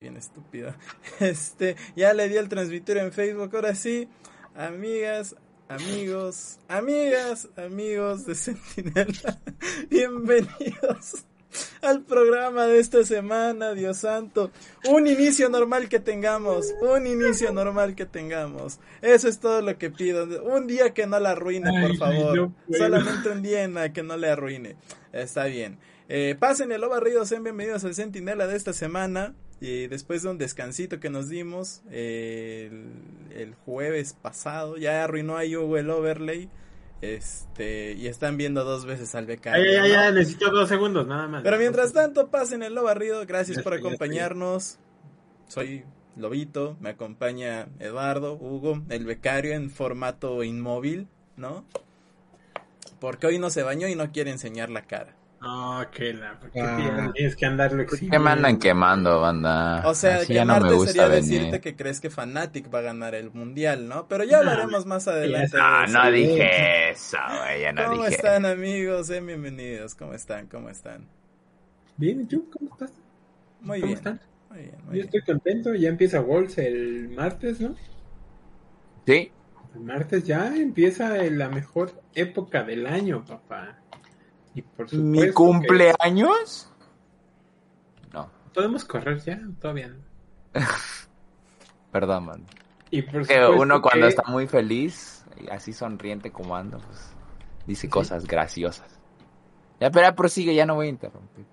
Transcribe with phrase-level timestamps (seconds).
[0.00, 0.74] bien estúpido.
[1.20, 4.08] Este, ya le di el transmitir en Facebook, ahora sí,
[4.54, 5.36] amigas,
[5.68, 9.38] amigos, amigas, amigos de Sentinela,
[9.90, 11.26] bienvenidos
[11.82, 14.50] al programa de esta semana, Dios santo.
[14.88, 18.80] Un inicio normal que tengamos, un inicio normal que tengamos.
[19.02, 20.24] Eso es todo lo que pido.
[20.44, 22.52] Un día que no la arruine, por favor.
[22.70, 24.76] Solamente un día en que no le arruine.
[25.12, 25.78] Está bien.
[26.08, 29.34] Eh, pasen el barrido, sean bienvenidos al Sentinela de esta semana.
[29.60, 32.70] Y después de un descansito que nos dimos eh,
[33.34, 36.48] el, jueves pasado, ya arruinó a Hugo el overlay.
[37.02, 39.64] Este, y están viendo dos veces al becario.
[39.64, 41.42] Ya, ya, ya, necesito dos segundos, nada más.
[41.42, 43.24] Pero mientras tanto, pasen el lo barrido.
[43.26, 44.78] Gracias por acompañarnos.
[45.48, 45.84] Soy
[46.16, 51.64] Lobito, me acompaña Eduardo, Hugo, el becario en formato inmóvil, ¿no?
[53.00, 55.16] Porque hoy no se bañó y no quiere enseñar la cara.
[55.42, 56.38] Ah, que la.
[56.56, 57.10] Ah.
[57.14, 59.82] tienes que andarlo ¿Qué me andan quemando, banda?
[59.86, 62.82] O sea, Así quemarte no me gusta sería decirte que crees que Fnatic va a
[62.82, 64.06] ganar el mundial, ¿no?
[64.06, 65.56] Pero ya hablaremos más adelante.
[65.56, 69.08] No, no dije eso, güey, ya no ¿Cómo están, amigos?
[69.08, 70.46] Eh, bienvenidos, ¿cómo están?
[70.46, 71.08] ¿Cómo están?
[71.96, 72.50] Bien, ¿y tú?
[72.50, 72.92] ¿Cómo estás?
[73.62, 73.96] Muy ¿Cómo bien.
[73.96, 74.20] Están?
[74.50, 75.04] Muy bien, muy Yo bien.
[75.06, 77.74] estoy contento, ya empieza Wolves el martes, ¿no?
[79.06, 79.32] Sí.
[79.74, 83.78] El martes ya empieza la mejor época del año, papá.
[84.54, 86.70] Y por supuesto ¿Mi que- cumpleaños?
[88.12, 89.40] No, ¿Podemos correr ya?
[89.60, 89.96] Todavía no.
[91.92, 92.46] perdón, man.
[92.90, 97.12] Y por Que supuesto uno cuando que- está muy feliz, así sonriente como ando, pues
[97.66, 98.98] dice cosas graciosas.
[99.78, 101.46] Ya, pero ya prosigue, ya no voy a interrumpir.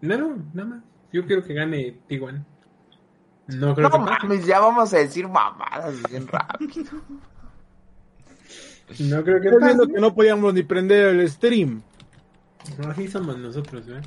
[0.00, 0.82] No, no, nada más.
[1.12, 2.44] Yo quiero que gane T1.
[3.48, 4.26] No creo No que pase.
[4.26, 6.92] mames, ya vamos a decir mamadas bien rápido.
[9.00, 9.78] No creo que pase.
[9.92, 11.82] que no podíamos ni prender el stream.
[12.88, 14.00] Así somos nosotros, ¿eh?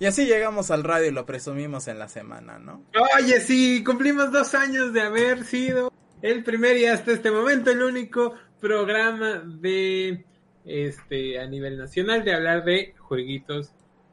[0.00, 2.82] Y así llegamos al radio y lo presumimos en la semana, ¿no?
[3.16, 7.82] Oye, sí, cumplimos dos años de haber sido el primer y hasta este momento el
[7.82, 10.24] único programa de
[10.64, 13.72] este a nivel nacional de hablar de jueguitos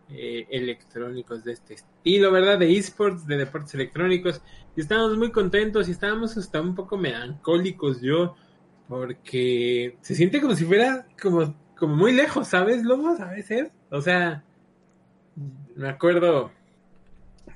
[0.09, 2.59] eh, electrónicos de este estilo, ¿verdad?
[2.59, 4.41] De esports, de deportes electrónicos.
[4.75, 8.35] Y estábamos muy contentos y estábamos hasta un poco melancólicos yo,
[8.89, 13.19] porque se siente como si fuera como, como muy lejos, ¿sabes, Lobos?
[13.19, 13.71] A veces.
[13.89, 14.45] O sea,
[15.75, 16.51] me acuerdo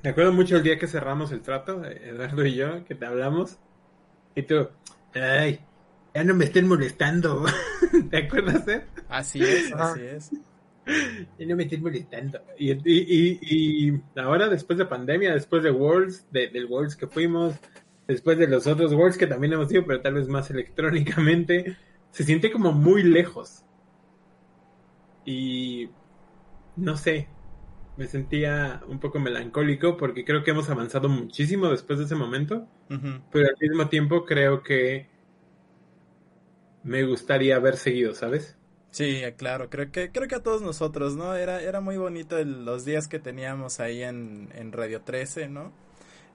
[0.02, 3.58] me acuerdo mucho el día que cerramos el trato, Eduardo y yo, que te hablamos.
[4.34, 4.68] Y tú,
[5.14, 5.60] ay,
[6.14, 7.44] ya no me estén molestando.
[8.10, 8.84] ¿Te acuerdas, eh?
[9.08, 10.30] Así es, así es.
[11.38, 12.40] Ya no me estén molestando.
[12.58, 17.06] Y, y, y, y ahora, después de pandemia, después de Worlds, de- del Worlds que
[17.08, 17.54] fuimos,
[18.06, 21.76] después de los otros Worlds que también hemos ido, pero tal vez más electrónicamente,
[22.10, 23.64] se siente como muy lejos.
[25.26, 25.90] Y
[26.76, 27.28] no sé,
[27.96, 32.68] me sentía un poco melancólico porque creo que hemos avanzado muchísimo después de ese momento,
[33.30, 35.08] pero al mismo tiempo creo que
[36.84, 38.56] me gustaría haber seguido, ¿sabes?
[38.90, 41.34] Sí, claro, creo que, creo que a todos nosotros, ¿no?
[41.34, 45.72] Era, era muy bonito el- los días que teníamos ahí en, en Radio 13, ¿no?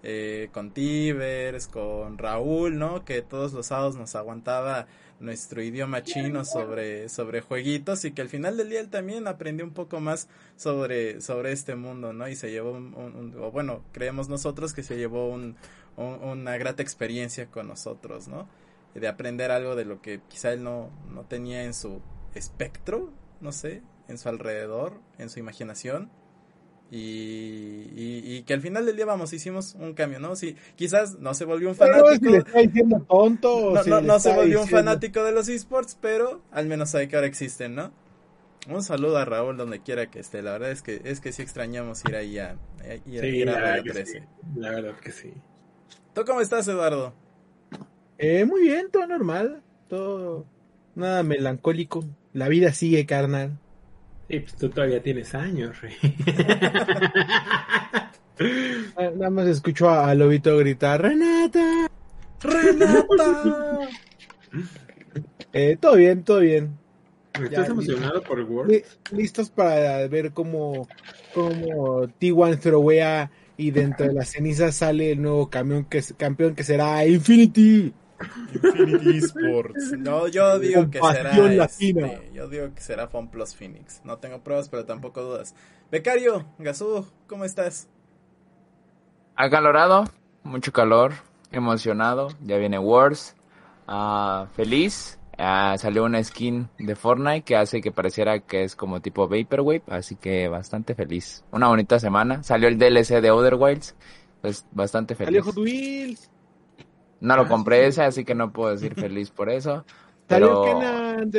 [0.03, 3.05] Eh, con Tibers, con Raúl, ¿no?
[3.05, 4.87] Que todos los sábados nos aguantaba
[5.21, 9.63] nuestro idioma chino sobre, sobre jueguitos y que al final del día él también aprendió
[9.65, 10.27] un poco más
[10.57, 12.27] sobre, sobre este mundo, ¿no?
[12.27, 15.55] Y se llevó un, o bueno, creemos nosotros que se llevó un-
[15.97, 18.47] una grata experiencia con nosotros, ¿no?
[18.95, 22.01] De aprender algo de lo que quizá él no, no tenía en su
[22.33, 26.09] espectro, no sé, en su alrededor, en su imaginación.
[26.91, 26.97] Y,
[27.95, 30.35] y, y que al final del día, vamos, hicimos un cambio, ¿no?
[30.35, 32.29] Sí, quizás no se volvió un Pero no sé si fanático.
[32.29, 35.31] le está diciendo tonto o No, si no, le no se volvió un fanático de
[35.31, 37.91] los esports, pero al menos sabe que ahora existen, ¿no?
[38.69, 40.41] Un saludo a Raúl donde quiera que esté.
[40.41, 43.53] La verdad es que es que sí extrañamos ir ahí a, a- ir, ir a
[43.53, 44.19] la Radio verdad, que 13.
[44.19, 44.25] sí.
[44.55, 45.33] la verdad que sí.
[46.13, 47.13] ¿Tú cómo estás, Eduardo?
[48.17, 49.63] Eh, muy bien, todo normal.
[49.89, 50.45] Todo.
[50.95, 52.03] Nada melancólico.
[52.33, 53.59] La vida sigue, carnal.
[54.31, 55.93] Sí, pues tú todavía tienes años, rey.
[58.95, 61.87] Ah, Nada más escucho a, a Lobito gritar: ¡Renata!
[62.41, 63.89] ¡Renata!
[65.51, 66.69] Eh, todo bien, todo bien.
[67.33, 68.71] ¿Estás Ya, emocionado por World?
[68.71, 68.83] Li-
[69.17, 70.87] listos para ver cómo,
[71.33, 76.63] cómo T1 throwea y dentro de las cenizas sale el nuevo camión que campeón que
[76.63, 77.93] será Infinity.
[78.53, 79.91] Infinity Esports.
[79.97, 81.31] No, yo digo que será.
[81.65, 84.01] este, yo digo que será FunPlus Phoenix.
[84.03, 85.55] No tengo pruebas, pero tampoco dudas.
[85.91, 87.89] Becario, Gazú, ¿cómo estás?
[89.35, 90.05] Acalorado,
[90.43, 91.13] mucho calor,
[91.51, 93.35] emocionado, ya viene Wars,
[93.87, 99.01] ah, feliz Ah, salió una skin de Fortnite que hace que pareciera que es como
[99.01, 101.43] tipo Vaporwave, así que bastante feliz.
[101.51, 102.43] Una bonita semana.
[102.43, 103.95] Salió el DLC de Other Wilds,
[104.41, 105.39] pues bastante feliz.
[105.39, 106.29] Salió Hot Wheels.
[107.21, 109.85] No lo Ah, compré ese, así que no puedo decir feliz por eso.
[110.27, 110.63] Pero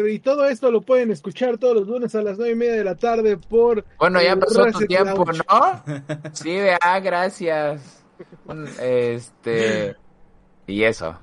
[0.08, 2.84] y todo esto lo pueden escuchar todos los lunes a las nueve y media de
[2.84, 5.24] la tarde por bueno, ya pasó tu tiempo.
[5.24, 5.82] ¿no?
[6.32, 8.04] Sí, de- ah, gracias.
[8.80, 9.96] Este
[10.66, 11.18] y eso.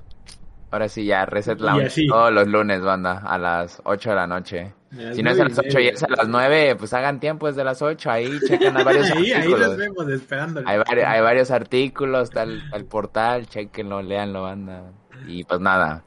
[0.70, 4.74] Ahora sí ya Reset Lounge todos los lunes, banda, a las 8 de la noche.
[4.90, 7.62] Si no es a las 8 y es a las 9, pues hagan tiempo desde
[7.62, 9.60] las 8, ahí chequen a varios Ahí, ahí artículos.
[9.68, 10.62] los vemos esperando.
[10.66, 14.92] Hay, vari- hay varios artículos, está el, el portal, chequenlo, leanlo, banda.
[15.28, 16.02] Y pues nada,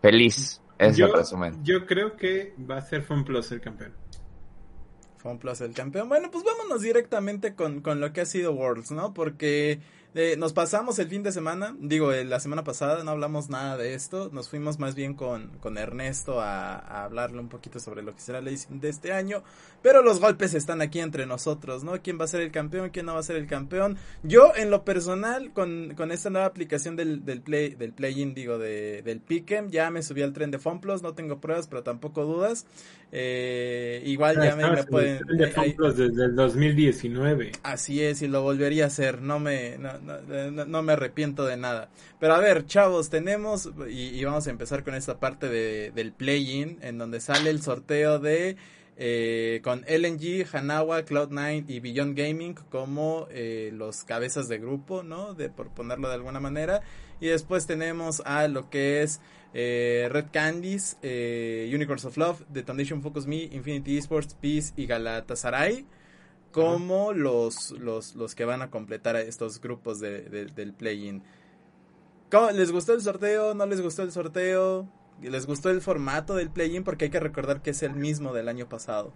[0.00, 0.62] feliz.
[0.78, 1.62] Es yo, el resumen.
[1.64, 3.92] yo creo que va a ser FunPlus el campeón.
[5.18, 6.08] FunPlus el campeón.
[6.08, 9.12] Bueno, pues vámonos directamente con, con lo que ha sido Worlds, ¿no?
[9.14, 9.80] Porque
[10.16, 13.76] eh, nos pasamos el fin de semana, digo, eh, la semana pasada no hablamos nada
[13.76, 18.02] de esto, nos fuimos más bien con, con Ernesto a, a hablarle un poquito sobre
[18.02, 19.42] lo que será la edición de este año,
[19.82, 22.00] pero los golpes están aquí entre nosotros, ¿no?
[22.02, 22.90] ¿Quién va a ser el campeón?
[22.90, 23.98] ¿Quién no va a ser el campeón?
[24.22, 28.58] Yo, en lo personal, con, con esta nueva aplicación del, del play, del play-in, digo,
[28.58, 32.24] de, del Pick'em, ya me subí al tren de FunPlus, no tengo pruebas, pero tampoco
[32.24, 32.66] dudas.
[33.12, 35.18] Eh, igual ya me, Estabas me el pueden...
[35.18, 37.52] tren de eh, desde el 2019.
[37.62, 41.44] Así es, y lo volvería a hacer, no me, no, no- no- no me arrepiento
[41.44, 41.88] de nada.
[42.20, 46.12] Pero a ver, chavos, tenemos, y, y vamos a empezar con esta parte de, del
[46.12, 48.56] play-in, en donde sale el sorteo de,
[48.96, 55.34] eh, con LNG, Hanawa, Cloud9 y Beyond Gaming como eh, los cabezas de grupo, ¿no?
[55.34, 56.80] De, por ponerlo de alguna manera.
[57.20, 59.20] Y después tenemos a lo que es
[59.54, 65.86] eh, Red Candies, eh, Unicorns of Love, Detonation Focus Me, Infinity Esports, Peace y Galatasaray
[66.64, 71.22] como los, los, los que van a completar a estos grupos de, de- del play-in.
[72.30, 73.54] ¿Cómo- ¿Les gustó el sorteo?
[73.54, 74.88] ¿No les gustó el sorteo?
[75.22, 76.84] ¿Les gustó el formato del play-in?
[76.84, 79.12] Porque hay que recordar que es el mismo del año pasado.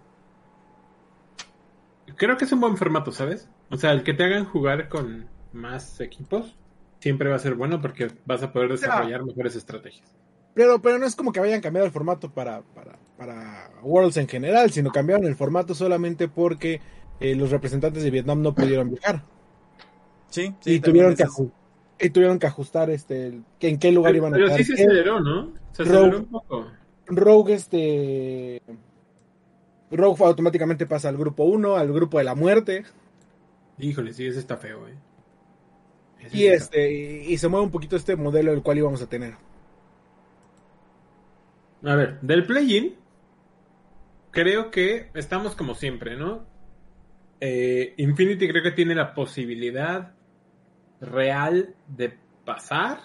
[2.17, 3.47] Creo que es un buen formato, ¿sabes?
[3.69, 6.55] O sea, el que te hagan jugar con más equipos
[6.99, 10.09] siempre va a ser bueno porque vas a poder desarrollar mejores estrategias.
[10.53, 14.27] Pero, pero no es como que vayan cambiado el formato para, para, para Worlds en
[14.27, 16.81] general, sino cambiaron el formato solamente porque
[17.21, 19.23] eh, los representantes de Vietnam no pudieron viajar.
[20.29, 20.75] Sí, sí.
[20.75, 21.25] y, tuvieron que
[21.99, 24.59] y tuvieron que ajustar este el- que en qué lugar Pero, iban a pero estar.
[24.59, 25.53] sí se aceleró, ¿no?
[25.71, 25.97] Se Rogue.
[25.97, 26.67] aceleró un poco.
[27.07, 28.61] Rogue, este.
[29.91, 32.85] Rogue automáticamente pasa al grupo 1, al grupo de la muerte.
[33.77, 34.95] Híjole, sí, ese está feo, eh.
[36.21, 36.91] Ese Y este.
[36.93, 39.33] Y, y se mueve un poquito este modelo el cual íbamos a tener.
[41.83, 42.95] A ver, del play-in,
[44.31, 46.43] creo que estamos como siempre, ¿no?
[47.43, 50.13] Eh, Infinity creo que tiene la posibilidad
[51.01, 52.15] real de
[52.45, 52.99] pasar,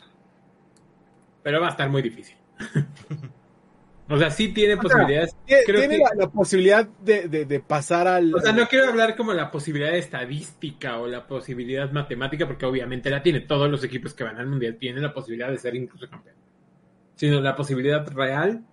[1.42, 2.36] pero va a estar muy difícil.
[4.08, 5.34] o sea, sí tiene posibilidades.
[5.46, 8.34] Creo Tiene que- la, la posibilidad de, de- de pasar al.
[8.34, 13.08] O sea, no quiero hablar como la posibilidad estadística o la posibilidad matemática, porque obviamente
[13.08, 13.40] la tiene.
[13.40, 16.36] Todos los equipos que van al mundial tienen la posibilidad de ser incluso campeón.
[17.14, 18.64] Sino la posibilidad real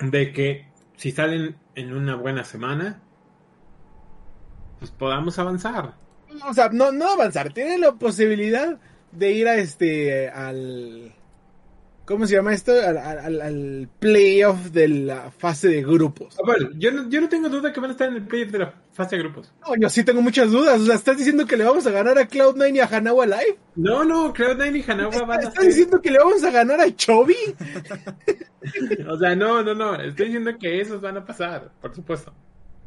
[0.00, 0.66] de que
[0.96, 3.02] si salen en una buena semana,
[4.80, 5.94] pues podamos avanzar.
[6.48, 7.52] O sea, no, no avanzar.
[7.52, 8.78] Tiene la posibilidad
[9.12, 10.28] de ir a este.
[10.28, 11.14] al.
[12.06, 12.72] ¿Cómo se llama esto?
[12.72, 16.36] Al, al- al- al playoff de la fase de grupos.
[16.40, 18.50] A ver, yo no, yo no tengo duda que van a estar en el playoff
[18.50, 19.52] de la fase de grupos.
[19.64, 20.80] No, yo sí tengo muchas dudas.
[20.80, 23.58] O sea, ¿estás diciendo que le vamos a ganar a Cloud9 y a Hanawa Live?
[23.76, 25.66] No, no, Cloud9 y Hanawa van a ¿Estás ser...
[25.66, 27.36] diciendo que le vamos a ganar a Chovy?
[29.08, 29.94] O sea, no, no, no.
[29.94, 32.32] Estoy diciendo que esos van a pasar, por supuesto.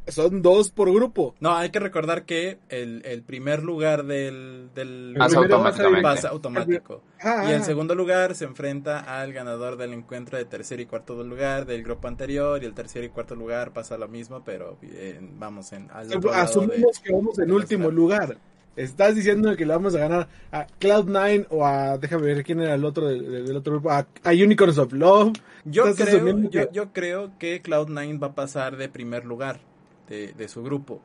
[0.07, 1.33] Son dos por grupo.
[1.39, 6.01] No, hay que recordar que el, el primer lugar del, del Pasa grupo automáticamente.
[6.01, 7.01] pasa automático.
[7.21, 7.63] Ah, Y el ah.
[7.63, 12.07] segundo lugar se enfrenta al ganador del encuentro de tercer y cuarto lugar del grupo
[12.09, 12.61] anterior.
[12.61, 16.31] Y el tercer y cuarto lugar pasa lo mismo, pero eh, vamos en al otro
[16.31, 18.37] lado de- Asumimos que vamos en último lugar.
[18.75, 21.97] Estás diciendo que le vamos a ganar a Cloud9 o a.
[21.99, 23.91] Déjame ver quién era el otro del, del otro grupo.
[23.91, 25.33] A, a Unicorns of Love.
[25.63, 29.59] Yo creo, yo, que- yo creo que Cloud9 va a pasar de primer lugar
[30.07, 31.01] de, de su grupo.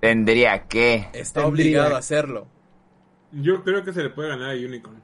[0.00, 1.08] Tendría que.
[1.12, 1.46] Está Tendría.
[1.46, 2.46] obligado a hacerlo.
[3.32, 5.02] Yo creo que se le puede ganar a Unicorn.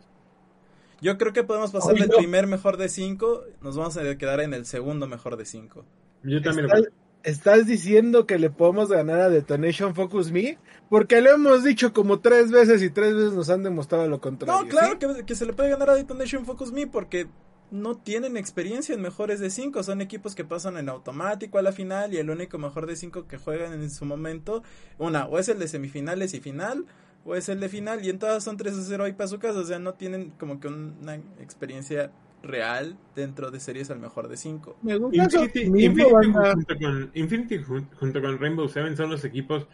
[1.01, 4.53] Yo creo que podemos pasar del primer mejor de cinco, nos vamos a quedar en
[4.53, 5.87] el segundo mejor de cinco.
[6.23, 6.93] Yo también lo ¿Estás, creo.
[7.23, 10.59] estás diciendo que le podemos ganar a Detonation Focus Me?
[10.91, 14.61] Porque lo hemos dicho como tres veces y tres veces nos han demostrado lo contrario.
[14.63, 15.07] No, claro ¿sí?
[15.17, 17.29] que, que se le puede ganar a Detonation Focus Me porque
[17.71, 21.73] no tienen experiencia en mejores de cinco, son equipos que pasan en automático a la
[21.73, 24.63] final y el único mejor de cinco que juegan en su momento,
[24.99, 26.87] una, o es el de semifinales y final,
[27.25, 29.39] o es el de final y en todas son 3 a 0 y para su
[29.39, 32.11] casa, o sea, no tienen como que una experiencia
[32.43, 34.79] real dentro de series al mejor de 5.
[34.83, 36.11] Me gusta eso Infinity, Infinity
[36.55, 39.67] junto, con, Infinity jun- junto con Rainbow Seven son los equipos,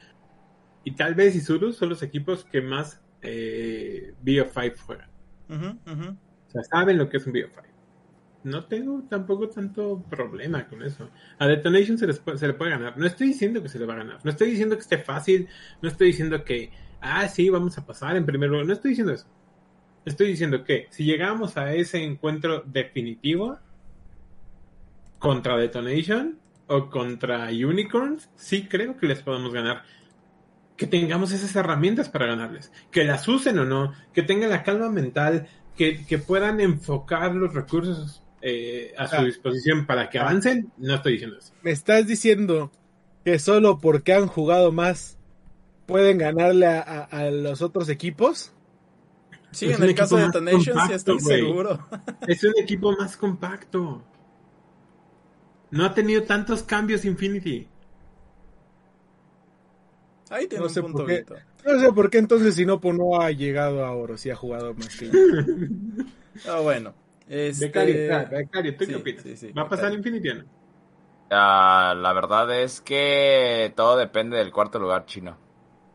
[0.84, 5.08] y tal vez Isurus son los equipos que más eh, BO5 juegan.
[6.48, 7.65] O sea, saben lo que es un BO5.
[8.46, 11.10] No tengo tampoco tanto problema con eso.
[11.40, 12.96] A Detonation se, les se le puede ganar.
[12.96, 14.20] No estoy diciendo que se le va a ganar.
[14.22, 15.48] No estoy diciendo que esté fácil.
[15.82, 18.64] No estoy diciendo que, ah, sí, vamos a pasar en primer lugar.
[18.64, 19.26] No estoy diciendo eso.
[20.04, 23.58] Estoy diciendo que si llegamos a ese encuentro definitivo
[25.18, 26.38] contra Detonation
[26.68, 29.82] o contra Unicorns, sí creo que les podemos ganar.
[30.76, 32.70] Que tengamos esas herramientas para ganarles.
[32.92, 33.92] Que las usen o no.
[34.14, 35.48] Que tengan la calma mental.
[35.76, 39.24] Que, que puedan enfocar los recursos eh, a su Ah.
[39.24, 40.70] disposición para que avancen.
[40.78, 41.52] No estoy diciendo eso.
[41.62, 42.70] Me estás diciendo
[43.24, 45.18] que solo porque han jugado más
[45.86, 48.52] pueden ganarle a, a- a los otros equipos.
[49.52, 51.86] Sí, Es en el caso de Detonation sí estoy seguro.
[52.28, 54.02] Es un equipo más compacto.
[55.70, 57.66] No ha tenido tantos cambios Infinity.
[60.30, 61.24] Ahí tiene No un sé punto, por qué.
[61.64, 64.96] No sé por qué entonces Sinopo no ha llegado a oro, si ha jugado más
[64.96, 65.12] que yo.
[66.48, 66.94] Ah, bueno.
[67.26, 67.66] Este...
[67.66, 69.22] Becario, ah, Becario, ¿tú sí, qué opinas?
[69.22, 69.92] sí, sí, ¿Va a pasar.
[69.92, 70.44] Infinity o no?
[71.30, 75.36] Ah, la verdad es que todo depende del cuarto lugar chino.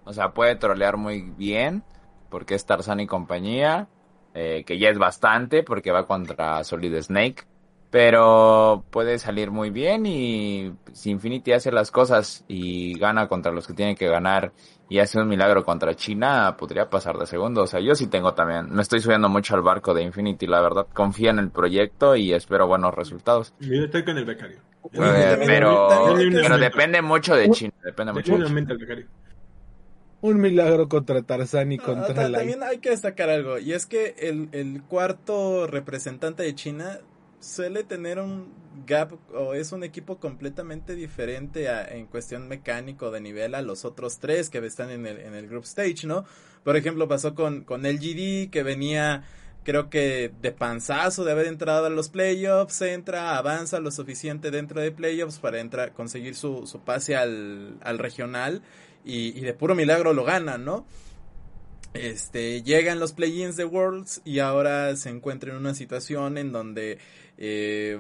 [0.04, 1.84] O sea, puede trolear muy bien
[2.30, 3.88] porque es Tarzan y compañía,
[4.34, 7.46] eh, que ya es bastante porque va contra Solid Snake.
[7.92, 13.68] Pero puede salir muy bien y si Infinity hace las cosas y gana contra los
[13.68, 14.54] que tiene que ganar
[14.88, 17.64] y hace un milagro contra China, podría pasar de segundo.
[17.64, 20.62] O sea, yo sí tengo también, me estoy subiendo mucho al barco de Infinity, la
[20.62, 20.88] verdad.
[20.94, 23.54] Confía en el proyecto y espero buenos resultados.
[23.60, 24.60] Yo estoy con el Becario.
[24.94, 29.08] Eh, pero, pero depende mucho de China, depende mucho de un China.
[30.22, 32.38] Un milagro contra Tarzán y Ah, contra la...
[32.40, 37.00] También hay que destacar algo, y es que el, el cuarto representante de China
[37.42, 38.54] suele tener un
[38.88, 43.84] gap o es un equipo completamente diferente a- en cuestión mecánico de nivel a los
[43.84, 46.24] otros tres que están en el, en el group stage, ¿no?
[46.64, 49.24] Por ejemplo, pasó con, con LGD que venía
[49.64, 54.82] creo que de panzazo de haber entrado a los playoffs, entra, avanza lo suficiente dentro
[54.82, 58.64] de playoffs para entrar, conseguir su, su pase al, al regional
[59.06, 60.86] y, y de puro milagro lo ganan, ¿no?
[61.94, 67.00] Este, llegan los play-ins de Worlds y ahora se encuentra en una situación en donde
[67.38, 68.00] eh,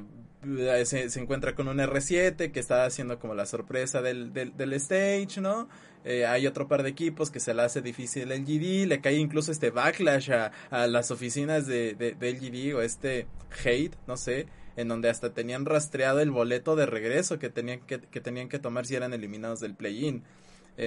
[0.86, 4.74] se, se encuentra con un R7 que está haciendo como la sorpresa del, del, del
[4.74, 5.67] stage, ¿no?
[6.05, 9.15] Eh, hay otro par de equipos que se le hace difícil el GD, le cae
[9.15, 13.27] incluso este backlash a, a las oficinas de, de, del GD o este
[13.63, 18.00] hate, no sé, en donde hasta tenían rastreado el boleto de regreso que tenían que,
[18.00, 20.24] que tenían que tomar si eran eliminados del play-in.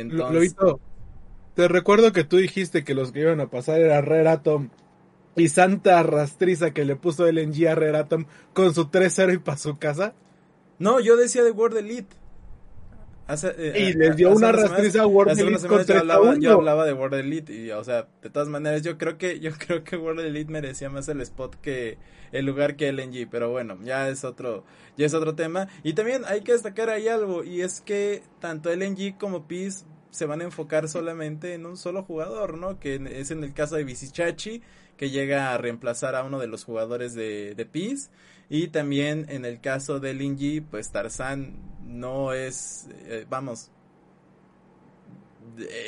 [0.08, 0.30] Lo-
[1.54, 4.70] te recuerdo que tú dijiste que los que iban a pasar era Red Atom
[5.36, 9.58] y Santa Rastriza que le puso LNG a Red Atom con su 3-0 y para
[9.58, 10.14] su casa.
[10.78, 12.16] No, yo decía de World Elite.
[13.26, 16.22] Hace, eh, Y eh, les dio hace una rastriza a World Elite con yo hablaba,
[16.22, 16.40] 31.
[16.40, 19.50] yo hablaba de World Elite y, o sea, de todas maneras, yo creo que yo
[19.58, 21.96] creo que World Elite merecía más el spot que
[22.32, 24.64] el lugar que LNG, pero bueno, ya es otro
[24.96, 25.68] ya es otro tema.
[25.82, 29.84] Y también hay que destacar ahí algo y es que tanto LNG como Peace
[30.14, 32.78] se van a enfocar solamente en un solo jugador, ¿no?
[32.78, 34.62] Que es en el caso de Bicichachi,
[34.96, 37.66] que llega a reemplazar a uno de los jugadores de, de.
[38.48, 43.72] Y también en el caso de Linji, pues Tarzan no es, eh, vamos,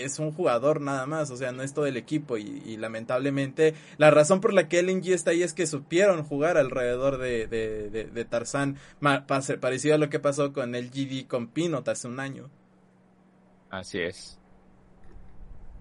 [0.02, 4.10] es un jugador nada más, o sea, no es todo el equipo y, lamentablemente la
[4.10, 8.04] razón por la que LNG está ahí es que supieron jugar alrededor de, de, de,
[8.06, 8.24] de
[9.26, 12.50] pase- parecido a lo que pasó con el GD con Pinot hace un año.
[13.76, 14.38] Así es.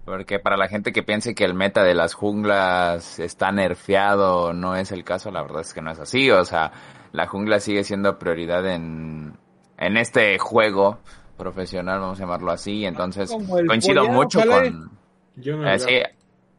[0.04, 4.76] Porque para la gente que piense que el meta de las junglas está nerfeado, no
[4.76, 6.30] es el caso, la verdad es que no es así.
[6.30, 6.70] O sea,
[7.12, 9.36] la jungla sigue siendo prioridad en,
[9.78, 10.98] en este juego
[11.36, 12.84] profesional, vamos a llamarlo así.
[12.84, 13.36] Entonces,
[13.66, 14.90] coincido mucho con...
[15.36, 16.10] Yo me Así, olvidaba.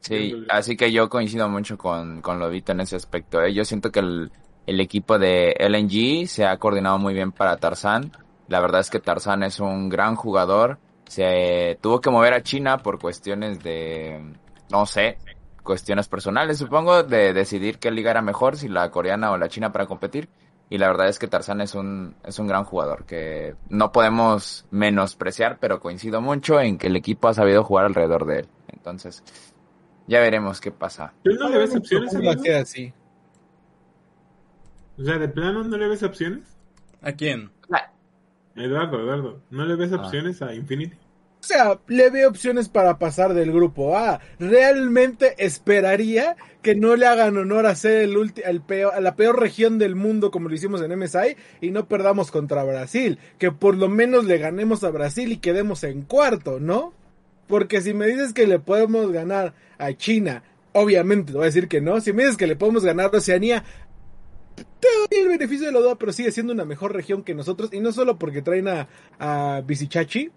[0.01, 3.41] sí, Yo me así que yo coincido mucho con, con Lobito en ese aspecto.
[3.41, 3.53] ¿eh?
[3.53, 4.31] Yo siento que el,
[4.65, 8.11] el equipo de LNG se ha coordinado muy bien para Tarzan.
[8.49, 10.79] La verdad es que Tarzan es un gran jugador.
[11.07, 14.33] Se tuvo que mover a China por cuestiones de,
[14.71, 15.17] no sé,
[15.63, 19.71] cuestiones personales, supongo, de decidir qué liga era mejor, si la coreana o la china
[19.71, 20.29] para competir.
[20.69, 24.65] Y la verdad es que Tarzan es un, es un gran jugador que no podemos
[24.71, 28.47] menospreciar, pero coincido mucho en que el equipo ha sabido jugar alrededor de él.
[28.67, 29.23] Entonces,
[30.07, 31.13] ya veremos qué pasa.
[31.23, 32.15] ¿Tú no le ves opciones?
[32.15, 32.43] Amigo?
[32.43, 32.93] sea así.
[34.97, 36.57] O sea, de plano no le ves opciones.
[37.01, 37.51] ¿A quién?
[38.57, 39.97] Eduardo, Eduardo, ¿no le ves Ah.
[39.97, 40.95] opciones a Infinity?
[41.39, 44.19] sea, le veo opciones para pasar del grupo A.
[44.39, 49.15] Realmente esperaría que no le hagan honor a ser el ulti- el peor, a la
[49.15, 53.19] peor región del mundo como lo hicimos en MSI y no perdamos contra Brasil.
[53.37, 56.93] Que por lo menos le ganemos a Brasil y quedemos en cuarto, ¿no?
[57.47, 61.69] Porque si me dices que le podemos ganar a China, obviamente te voy a decir
[61.69, 62.01] que no.
[62.01, 63.63] Si me dices que le podemos ganar a Oceanía,
[64.57, 67.69] doy el beneficio de la duda, pero sigue siendo una mejor región que nosotros.
[67.73, 68.87] Y no solo porque traen a,
[69.19, 70.31] a Bicichachi,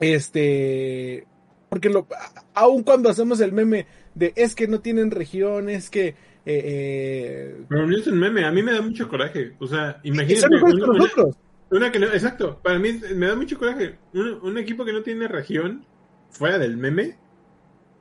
[0.00, 1.26] este.
[1.68, 2.06] Porque lo,
[2.54, 6.08] aun cuando hacemos el meme de es que no tienen región, es que.
[6.08, 6.14] eh,
[6.46, 9.54] eh, Pero no es un meme, a mí me da mucho coraje.
[9.58, 10.46] O sea, imagínate.
[10.48, 11.36] una- una- nosotros.
[11.68, 13.96] Una que no, exacto, para mí me da mucho coraje.
[14.14, 15.84] Un, un equipo que no tiene región,
[16.30, 17.16] fuera del meme,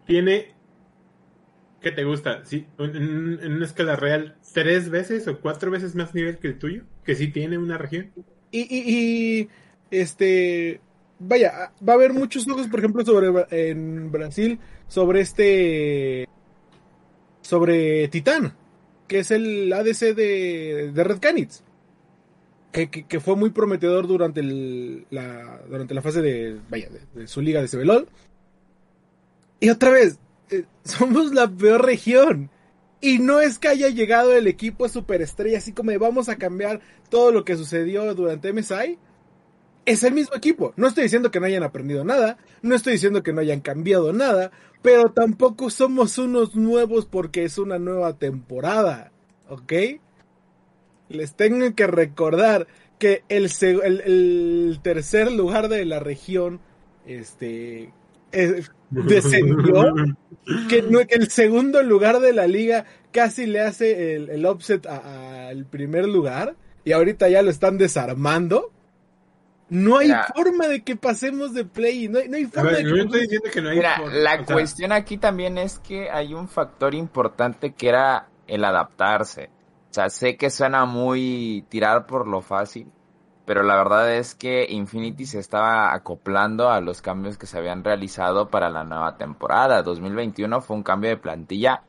[0.06, 0.54] tiene.
[1.86, 2.44] ¿Qué te gusta?
[2.46, 6.82] Sí, en, una escala real, tres veces o cuatro veces más nivel que el tuyo,
[7.04, 8.12] que sí tiene una región.
[8.50, 9.50] Y, y, y,
[9.92, 10.82] este,
[11.20, 16.28] vaya, va a haber muchos ojos, por ejemplo, sobre en Brasil, sobre este,
[17.42, 18.56] sobre Titán,
[19.08, 21.64] que es el ADC de, de Red Canids,
[22.72, 27.28] que, que, fue muy prometedor durante el, la, durante la fase de, vaya, de, de
[27.28, 28.08] su liga de CBLOL.
[29.60, 30.18] Y otra vez,
[30.50, 32.50] eh, somos la peor región.
[33.02, 37.32] Y no es que haya llegado el equipo superestrella, así como vamos a cambiar todo
[37.32, 38.98] lo que sucedió durante MSI.
[39.86, 40.74] Es el mismo equipo.
[40.78, 44.14] No estoy diciendo que no hayan aprendido nada, no estoy diciendo que no hayan cambiado
[44.14, 49.12] nada, pero tampoco somos unos nuevos porque es una nueva temporada,
[49.50, 49.74] ¿ok?
[51.10, 56.62] Les tengo que recordar que el, el- tercer lugar de la región,
[57.06, 57.94] este,
[58.32, 58.64] eh,
[59.08, 59.94] descendió
[60.70, 65.66] que, que el segundo lugar de la liga casi le hace el, el offset al
[65.66, 68.72] primer lugar y ahorita ya lo están desarmando.
[69.68, 70.28] No hay Mira.
[70.36, 73.22] forma de que pasemos de play, no hay, no hay forma ver, de que estoy
[73.22, 73.78] diciendo que no hay.
[73.78, 77.90] Mira, por- la o sea, cuestión aquí también es que hay un factor importante que
[77.90, 79.50] era el adaptarse.
[79.90, 82.92] O sea, sé que suena muy tirar por lo fácil,
[83.46, 87.84] pero la verdad es que Infinity se estaba acoplando a los cambios que se habían
[87.84, 89.84] realizado para la nueva temporada.
[89.84, 91.84] 2021 fue un cambio de plantilla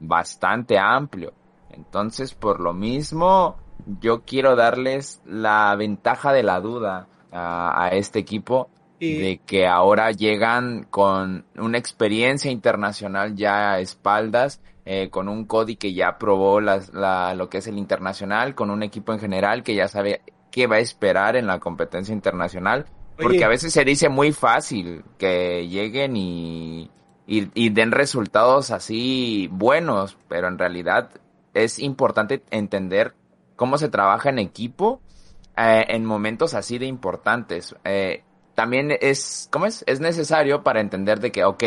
[0.00, 1.32] bastante amplio.
[1.70, 3.56] Entonces, por lo mismo,
[4.00, 9.66] yo quiero darles la ventaja de la duda a, a este equipo Y- de que
[9.66, 16.18] ahora llegan con una experiencia internacional ya a espaldas, eh, con un Cody que ya
[16.18, 19.86] probó las, la, lo que es el internacional, con un equipo en general que ya
[19.88, 20.22] sabe
[20.58, 23.44] qué va a esperar en la competencia internacional, porque Oye.
[23.44, 26.90] a veces se dice muy fácil que lleguen y,
[27.28, 31.10] y, y den resultados así buenos, pero en realidad
[31.54, 33.14] es importante entender
[33.54, 35.00] cómo se trabaja en equipo
[35.56, 37.76] eh, en momentos así de importantes.
[37.84, 38.24] Eh,
[38.56, 39.84] también es, ¿cómo es?
[39.86, 41.62] Es necesario para entender de que, ok,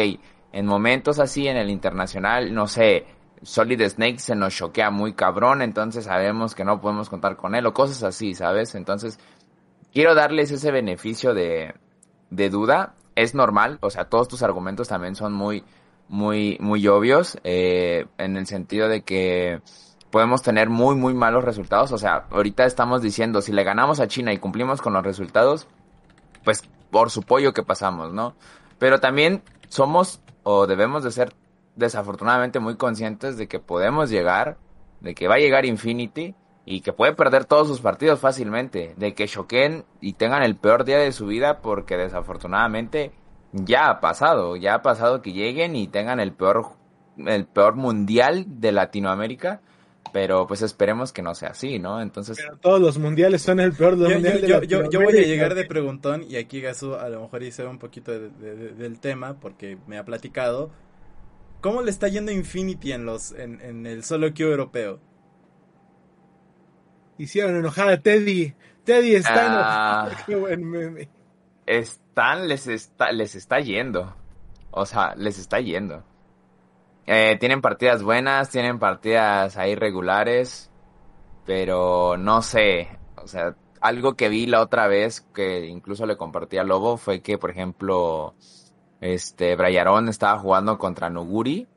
[0.51, 3.06] en momentos así en el internacional, no sé,
[3.43, 7.65] Solid Snake se nos choquea muy cabrón, entonces sabemos que no podemos contar con él
[7.65, 8.75] o cosas así, ¿sabes?
[8.75, 9.19] Entonces,
[9.93, 11.73] quiero darles ese beneficio de,
[12.30, 12.95] de duda.
[13.15, 15.63] Es normal, o sea, todos tus argumentos también son muy,
[16.08, 19.62] muy, muy obvios, eh, en el sentido de que
[20.12, 21.91] podemos tener muy, muy malos resultados.
[21.91, 25.67] O sea, ahorita estamos diciendo, si le ganamos a China y cumplimos con los resultados,
[26.43, 28.36] pues por su pollo que pasamos, ¿no?
[28.77, 31.34] Pero también somos o debemos de ser
[31.82, 34.58] desafortunadamente muy conscientes de que podemos llegar,
[35.02, 36.34] de que va a llegar Infinity
[36.65, 40.86] y que puede perder todos sus partidos fácilmente, de que choquen y tengan el peor
[40.86, 43.12] día de su vida porque desafortunadamente
[43.52, 46.67] ya ha pasado, ya ha pasado que lleguen y tengan el peor
[47.17, 49.60] el peor mundial de Latinoamérica,
[50.13, 52.02] pero pues esperemos que no sea así, ¿no?
[52.02, 55.17] Entonces, Pero todos los mundiales son el peor de los Yo, de yo, yo, voy
[55.17, 58.56] a llegar de preguntón y aquí Gasu a lo mejor hice un poquito de- de-
[58.56, 60.72] de- del tema porque me ha platicado.
[61.62, 65.00] ¿Cómo le está yendo Infinity en los en, en el solo queue europeo?
[67.17, 68.56] Hicieron enojar a Teddy.
[68.84, 70.06] Teddy está Ah.
[70.08, 70.24] enojado.
[70.26, 71.10] Qué buen meme.
[71.67, 74.15] están, les está, les está yendo.
[74.71, 76.04] O sea, les está yendo.
[77.06, 80.69] Eh, tienen partidas buenas, tienen partidas ahí regulares,
[81.45, 86.58] pero no sé, o sea, algo que vi la otra vez que incluso le compartí
[86.58, 88.36] a Lobo fue que, por ejemplo,
[89.02, 91.68] este, Brayarón estaba jugando contra Nuguri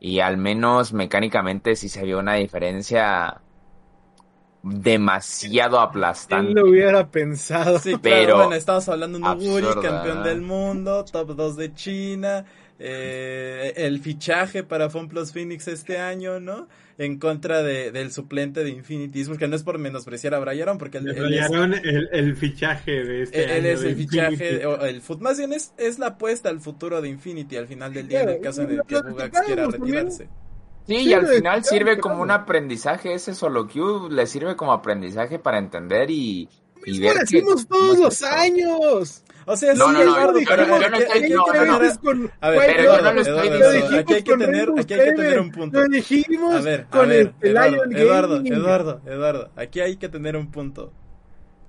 [0.00, 3.40] y al menos mecánicamente sí se vio una diferencia
[4.62, 6.52] demasiado aplastante.
[6.52, 7.78] ¿Quién lo hubiera pensado?
[7.78, 11.74] Sí, Pero claro, bueno, estamos hablando de Nuguri, absurda, campeón del mundo, top 2 de
[11.74, 12.44] China,
[12.78, 16.66] eh, el fichaje para FunPlus Phoenix este año, ¿no?
[16.96, 20.98] En contra de, del suplente de Infinity, porque no es por menospreciar a Brian, porque
[20.98, 24.36] él, él es, el, el, fichaje de este él, año él es de el Infinity.
[24.36, 27.66] fichaje, o el fut, más bien es, es la apuesta al futuro de Infinity al
[27.66, 30.06] final del día, en el caso en el que Bugax quiera también.
[30.06, 30.24] retirarse.
[30.86, 32.00] Sí, Sí, y al final sirve claro.
[32.02, 36.48] como un aprendizaje, ese solo queue le sirve como aprendizaje para entender y,
[36.84, 39.23] y ver lo que- todos los años.
[39.46, 40.66] O sea, No, sí, no, no, no- yo hay no estoy- no,
[41.66, 42.00] no, no.
[42.00, 43.70] con A ver, pero yo no lo estoy diciendo.
[43.70, 45.80] dijimos aquí hay que tener- aquí hay que tener un punto.
[45.80, 48.36] Lo dijimos A ver, a con ver, este Eduardo, Eduardo.
[48.44, 50.92] Eduardo, Eduardo, aquí hay que tener un punto.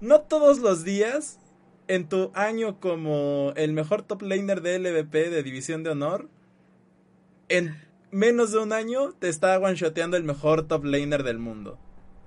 [0.01, 1.39] No todos los días,
[1.87, 6.27] en tu año como el mejor top laner de LVP de División de Honor,
[7.49, 7.75] en
[8.11, 11.77] menos de un año te está one-shoteando el mejor top laner del mundo.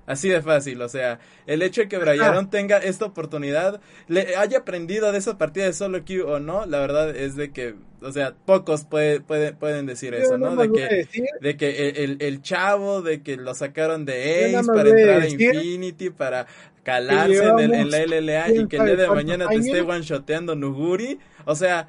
[0.09, 4.59] Así de fácil, o sea, el hecho de que Brayaron tenga esta oportunidad, le haya
[4.61, 8.11] aprendido de esa partida de solo queue o no, la verdad es de que, o
[8.11, 10.57] sea, pocos puede, puede- pueden decir Yo eso, ¿no?
[10.57, 14.67] De que decir de que el, el- el chavo, de que lo sacaron de Ace
[14.67, 16.47] para entrar a Infinity, para
[16.83, 20.55] calarse en, el- en la LLA y que el día de mañana te esté one-shoteando
[20.57, 21.19] Nuguri.
[21.45, 21.87] O sea,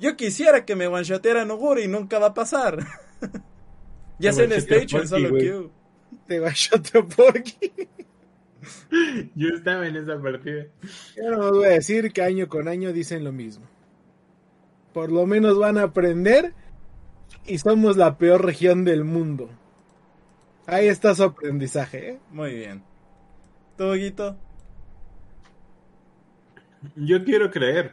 [0.00, 2.78] yo quisiera que me one-shoteara Nuguri y nunca va a pasar.
[4.18, 5.42] ya sea en one-shotea stage o en Porky, solo güey.
[6.26, 7.72] Te shoteo Porky.
[9.34, 10.66] Yo estaba en esa partida.
[11.16, 13.66] Yo no voy a decir que año con año dicen lo mismo.
[14.92, 16.52] Por lo menos van a aprender
[17.46, 19.50] y somos la peor región del mundo.
[20.66, 22.18] Ahí está su aprendizaje, ¿eh?
[22.30, 22.84] Muy bien.
[23.76, 24.36] ¿Tú, Guito?
[26.96, 27.92] Yo quiero creer.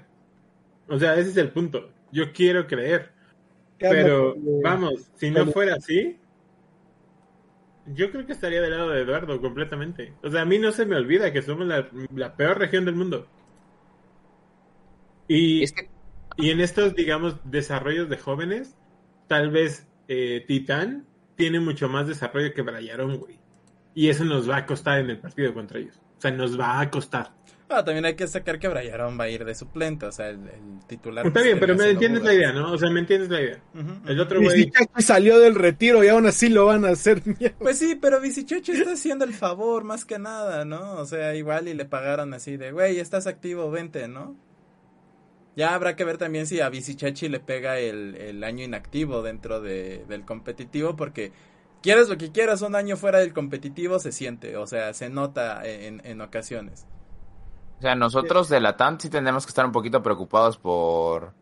[0.87, 1.89] O sea, ese es el punto.
[2.11, 3.11] Yo quiero creer.
[3.77, 6.17] Pero vamos, si no fuera así,
[7.93, 10.13] yo creo que estaría del lado de Eduardo completamente.
[10.23, 12.95] O sea, a mí no se me olvida que somos la, la peor región del
[12.95, 13.27] mundo.
[15.27, 15.89] Y, Es que
[16.39, 18.77] y en estos, digamos, desarrollos de jóvenes,
[19.27, 23.37] tal vez eh, Titán tiene mucho más desarrollo que Brayaron, güey.
[23.93, 25.99] Y eso nos va a costar en el partido contra ellos.
[26.17, 27.33] O sea, nos va a costar.
[27.69, 30.85] También hay que sacar que Brayaron va a ir de suplente, o sea, el, el
[30.87, 31.27] titular.
[31.27, 32.73] Está bien, pero me entiendes la idea, ¿no?
[32.73, 33.59] O sea, me entiendes la idea.
[34.07, 34.71] El otro güey...
[34.97, 37.55] salió del retiro y aún así lo van a hacer mierda.
[37.59, 40.93] Pues sí, pero Visichachi está haciendo el favor más que nada, ¿no?
[40.93, 44.35] O sea, igual y le pagaron así de, güey, estás activo, vente, ¿no?
[45.55, 49.61] Ya habrá que ver también si a Visichachi le pega el, el año inactivo dentro
[49.61, 51.33] de, del competitivo, porque
[51.83, 55.61] quieres lo que quieras, un año fuera del competitivo se siente, o sea, se nota
[55.65, 56.87] en, en ocasiones.
[57.79, 61.33] O sea, nosotros de la TAM sí tenemos que estar un poquito preocupados por,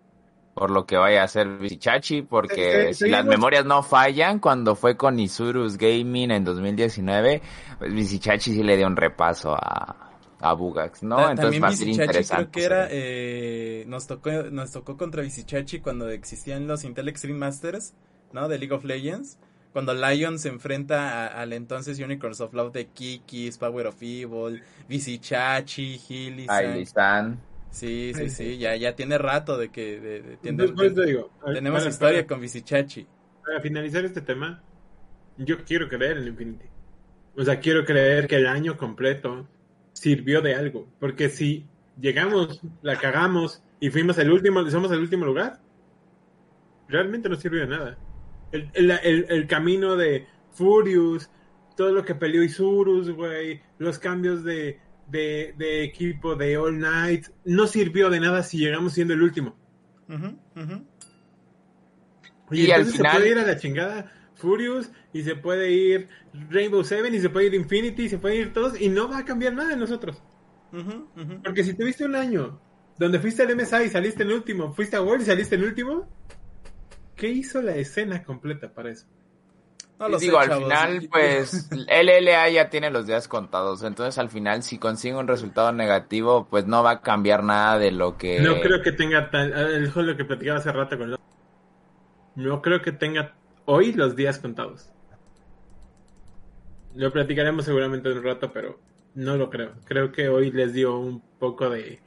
[0.54, 4.39] por lo que vaya a hacer Vichachi, porque Eh, eh, si las memorias no fallan,
[4.39, 7.41] cuando fue con Isurus Gaming en 2019,
[7.80, 11.15] pues Vichachi sí le dio un repaso a, a Bugax, ¿no?
[11.17, 12.36] Ta- Entonces va a ser interesante.
[12.36, 17.39] creo que era, eh, nos tocó, nos tocó contra Visichachi cuando existían los Intel Extreme
[17.39, 17.93] Masters,
[18.32, 18.47] ¿no?
[18.47, 19.39] De League of Legends.
[19.77, 24.63] Cuando Lion se enfrenta a- al entonces Unicorns of Love de Kikis, Power of Evil,
[24.89, 27.39] Visichachi, Healy, Ahí están.
[27.69, 31.81] Sí, sí, sí, ya, ya tiene rato de que de- de- por eso digo, tenemos
[31.81, 33.05] para- historia para- con Visichachi.
[33.45, 34.63] para finalizar este tema,
[35.37, 36.65] yo quiero creer en Infinity.
[37.35, 39.47] O sea, quiero creer que el año completo
[39.93, 40.87] sirvió de algo.
[40.99, 41.67] Porque si
[42.01, 45.59] llegamos, la cagamos y fuimos el último, somos el último lugar,
[46.87, 47.97] realmente no sirvió de nada.
[48.51, 51.29] El, el, el- el camino de Furious,
[51.75, 57.27] todo lo que peleó Isurus, güey, los cambios de, de, de equipo de All Night,
[57.45, 59.55] no sirvió de nada si llegamos siendo el último.
[62.49, 65.71] Oye, Y al entonces final- se puede ir a la chingada Furious y se puede
[65.71, 66.07] ir
[66.49, 69.19] Rainbow Seven y se puede ir Infinity y se puede ir todos y no va
[69.19, 70.21] a cambiar nada en nosotros.
[71.43, 72.60] Porque si tuviste un año
[72.99, 76.07] donde fuiste al MSI y saliste en último, fuiste a World y saliste en último,
[77.17, 79.06] ¿qué hizo la escena completa para eso?
[79.99, 80.63] No lo sé, Digo, al chavos.
[80.63, 83.82] final, pues, LLA ya tiene los días contados.
[83.84, 87.91] Entonces, al final, si consigue un resultado negativo, pues no va a cambiar nada de
[87.91, 88.39] lo que.
[88.39, 89.51] No creo que tenga tan...
[89.53, 91.17] Es lo que platicaba hace rato con...
[92.36, 93.34] No creo que tenga
[93.65, 94.91] hoy los días contados.
[96.93, 98.80] Lo platicaremos seguramente en un rato, pero
[99.15, 99.73] no lo creo.
[99.86, 101.99] Creo que hoy les dio un poco de...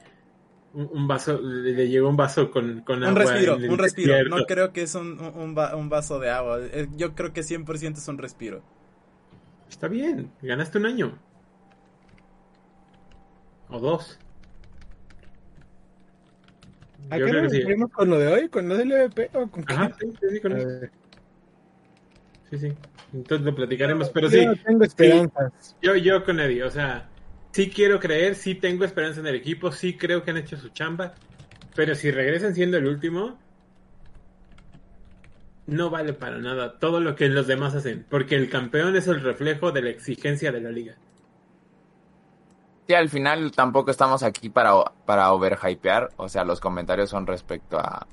[0.73, 3.19] Un, un vaso, le le llegó un vaso con, con Un agua.
[3.25, 4.13] respiro, en el un respiro.
[4.13, 4.37] desierto.
[4.39, 6.61] No creo que es un, un, un va- un vaso de agua.
[6.63, 8.63] Eh, Yo creo que 100% es un respiro.
[9.69, 11.19] Está bien, ganaste un año.
[13.69, 14.19] O dos.
[17.11, 17.63] ¿A Yo qué creo nos que sí.
[17.65, 18.49] referimos con lo de hoy?
[18.49, 19.75] ¿Con lo del LVP o con qué?
[19.75, 20.69] Ajá, sí, sí, sí, con eso.
[22.51, 22.73] sí, sí.
[23.13, 24.47] Entonces lo platicaremos, pero yo sí.
[24.47, 25.77] no tengo esperanzas.
[25.83, 27.09] Yo, yo con Eddie, o sea,
[27.53, 30.69] sí quiero creer, sí tengo esperanza en el equipo, sí creo que han hecho su
[30.71, 31.15] chamba,
[31.75, 33.39] pero si regresan siendo el último,
[35.67, 39.21] no vale para nada todo lo que los demás hacen, porque el campeón es el
[39.21, 40.97] reflejo de la exigencia de la liga.
[42.87, 44.73] Sí, al final tampoco estamos aquí para,
[45.07, 48.07] para overhypear, o sea, los comentarios son respecto a...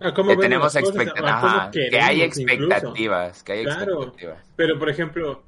[0.00, 2.24] a cómo que tenemos las cosas, expecta- a cómo ajá, que hay incluso.
[2.26, 3.94] expectativas, que hay Claro.
[3.94, 4.38] expectativas.
[4.56, 5.42] Pero, por ejemplo,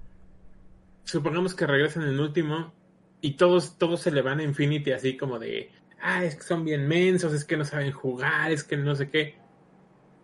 [1.04, 2.74] supongamos que regresan en el último
[3.20, 6.64] y todos, todos se le van a Infinity así como de, ah, es que son
[6.64, 9.36] bien mensos, es que no saben jugar, es que no sé qué.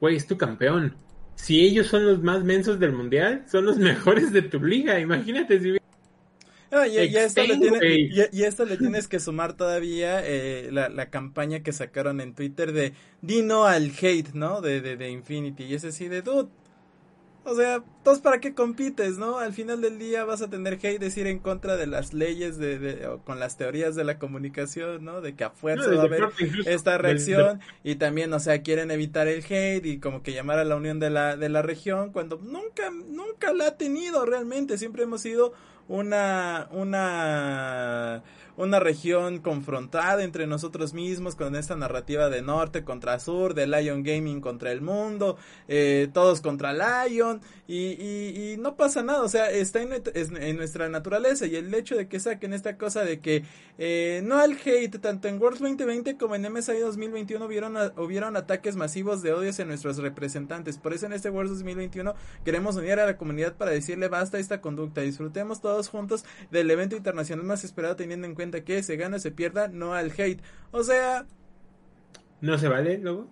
[0.00, 0.96] Güey, es tu campeón.
[1.36, 5.00] Si ellos son los más mensos del mundial, son los mejores de tu liga.
[5.00, 5.76] Imagínate si
[6.70, 7.84] No, y, y a esto le tiene-
[8.32, 12.34] y a esto le tienes que sumar todavía eh, la, la campaña que sacaron en
[12.34, 14.60] Twitter de Dino al hate, ¿no?
[14.60, 15.64] De, de, de Infinity.
[15.64, 16.48] Y es así de dude.
[17.48, 19.38] O sea, ¿todos para qué compites, no?
[19.38, 22.78] Al final del día vas a tener hate decir en contra de las leyes de,
[22.80, 25.20] de- o con las teorías de la comunicación, ¿no?
[25.20, 26.22] De que a fuerza va a haber
[26.66, 30.64] esta reacción y también, o sea, quieren evitar el hate y como que llamar a
[30.64, 35.04] la unión de la, de la región cuando nunca, nunca la ha tenido realmente, siempre
[35.04, 35.52] hemos sido
[35.88, 38.22] una, una,
[38.56, 44.02] una región confrontada entre nosotros mismos con esta narrativa de norte contra sur, de Lion
[44.02, 45.36] Gaming contra el mundo,
[45.68, 50.88] eh, todos contra Lion y, y, y no pasa nada, o sea, está en, nuestra
[50.88, 53.44] naturaleza y el hecho de que saquen esta cosa de que
[53.78, 58.36] eh, no al hate, tanto en World 2020 como en MSI 2021 hubieron, a- hubieron
[58.36, 60.78] ataques masivos de odios en nuestros representantes.
[60.78, 62.14] Por eso en este World 2021
[62.44, 65.02] queremos unir a la comunidad para decirle basta esta conducta.
[65.02, 69.30] Disfrutemos todos juntos del evento internacional más esperado teniendo en cuenta que se gana se
[69.30, 70.42] pierda, no al hate.
[70.72, 71.26] O sea,
[72.40, 73.28] ¿No se vale, luego?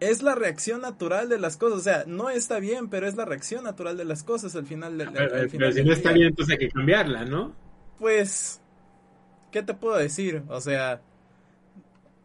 [0.00, 1.78] es la reacción natural de las cosas.
[1.78, 4.96] O sea, no está bien, pero es la reacción natural de las cosas al final
[4.98, 7.54] del, al Pero, final pero si del no está bien, entonces hay que cambiarla, ¿no?
[7.98, 8.60] Pues,
[9.50, 10.44] ¿qué te puedo decir?
[10.48, 11.02] O sea,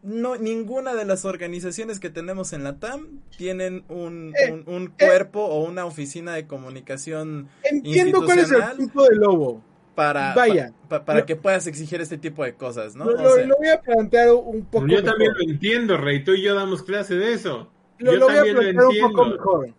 [0.03, 4.87] no ninguna de las organizaciones que tenemos en la TAM tienen un, Eh, un, un
[4.87, 9.63] cuerpo o una oficina de comunicación Entiendo cuál es el punto de Lobo.
[9.95, 10.73] Para, Vaya.
[10.89, 13.05] pa- pa- para Lo- que puedas exigir este tipo de cosas, ¿no?
[13.05, 15.45] Lo, O lo- sea, lo voy a plantear un poco Yo también mejor.
[15.45, 16.23] lo entiendo, Rey.
[16.23, 17.69] Tú y yo damos clase de eso.
[17.99, 19.37] Lo, yo lo voy a también lo plantear un poco entiendo.
[19.37, 19.69] mejor.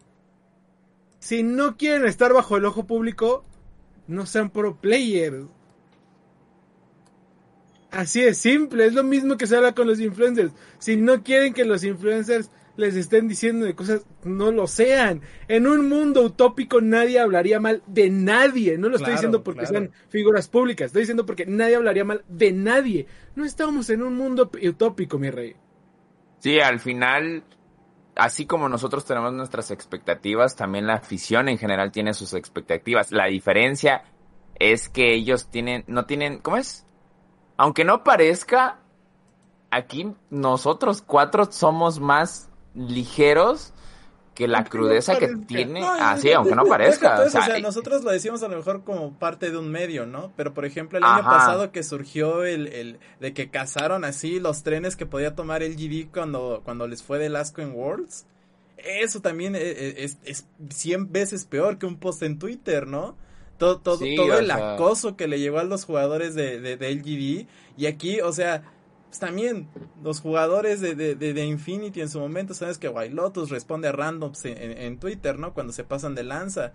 [1.18, 3.44] Si no quieren estar bajo el ojo público,
[4.06, 5.44] no sean pro players.
[7.90, 10.52] Así es simple, es lo mismo que se habla con los influencers.
[10.78, 15.22] Si no quieren que los influencers les estén diciendo de cosas, no lo sean.
[15.48, 18.76] En un mundo utópico nadie hablaría mal de nadie.
[18.78, 19.72] No lo estoy Claro, diciendo porque claro.
[19.72, 23.06] sean figuras públicas, estoy diciendo porque nadie hablaría mal de nadie.
[23.34, 25.56] No estamos en un mundo utópico, mi rey.
[26.38, 27.44] Sí, al final,
[28.14, 33.10] así como nosotros tenemos nuestras expectativas, también la afición en general tiene sus expectativas.
[33.10, 34.04] La diferencia
[34.58, 36.86] es que ellos tienen, no tienen, ¿cómo es?
[37.56, 38.80] Aunque no parezca,
[39.70, 43.72] aquí nosotros cuatro somos más ligeros
[44.34, 47.22] que la Aunque no crudeza que tiene, No, así, aunque no parezca.
[47.22, 50.04] o sea, o sea, nosotros lo decimos a lo mejor como parte de un medio,
[50.04, 50.30] ¿no?
[50.36, 54.62] Pero por ejemplo, el año pasado que surgió el, el de que cazaron así los
[54.62, 58.26] trenes que podía tomar el GD cuando, cuando les fue del asco en Worlds.
[58.76, 63.16] Eso también e- e- es, es 100 veces peor que un post en Twitter, ¿no?
[63.56, 66.76] Todo, todo, Sí, todo el sea- acoso que le llegó a los jugadores de, de,
[66.76, 67.46] de LGD.
[67.78, 68.64] Y aquí, o sea,
[69.16, 69.66] pues también
[70.02, 73.92] los jugadores de, de, de, Infinity en su momento, sabes que White Lotus responde a
[73.92, 75.54] randoms en, en- Twitter, ¿no?
[75.54, 76.74] Cuando se pasan de lanza.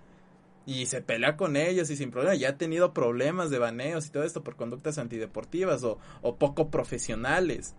[0.65, 2.33] Y se pelea con ellos y sin problema.
[2.35, 6.69] Ya ha tenido problemas de baneos y todo esto por conductas antideportivas o, o poco
[6.69, 7.75] profesionales.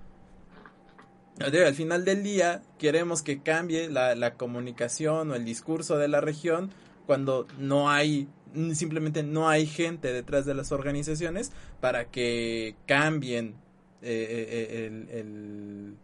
[1.40, 6.20] Al final del día queremos que cambie la, la comunicación o el discurso de la
[6.20, 6.70] región
[7.07, 8.29] cuando no hay,
[8.75, 13.57] simplemente no hay gente detrás de las organizaciones para que cambien
[14.02, 15.94] eh, eh, el, el-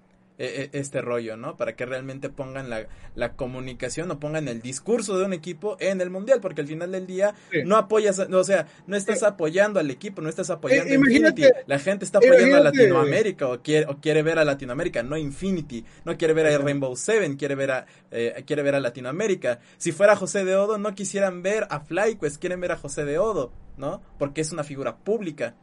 [0.40, 1.56] eh, eh, este rollo, ¿no?
[1.56, 6.00] Para que realmente pongan la, la comunicación o pongan el discurso de un equipo en
[6.00, 7.62] el mundial, porque al final del día Sí.
[7.64, 10.94] no apoyas, a- o sea, no estás apoyando al equipo, no estás apoyando Eh, a
[10.94, 15.02] imagínate- Infinity, la gente está apoyando a Latinoamérica o quiere, o quiere ver a Latinoamérica,
[15.02, 18.80] no Infinity, no quiere ver a Rainbow Seven, quiere ver a, eh, quiere ver a
[18.80, 19.58] Latinoamérica.
[19.76, 23.18] Si fuera José de Odo, no quisieran ver a FlyQuest, quieren ver a José de
[23.18, 24.00] Odo, ¿no?
[24.20, 25.56] Porque es una figura pública,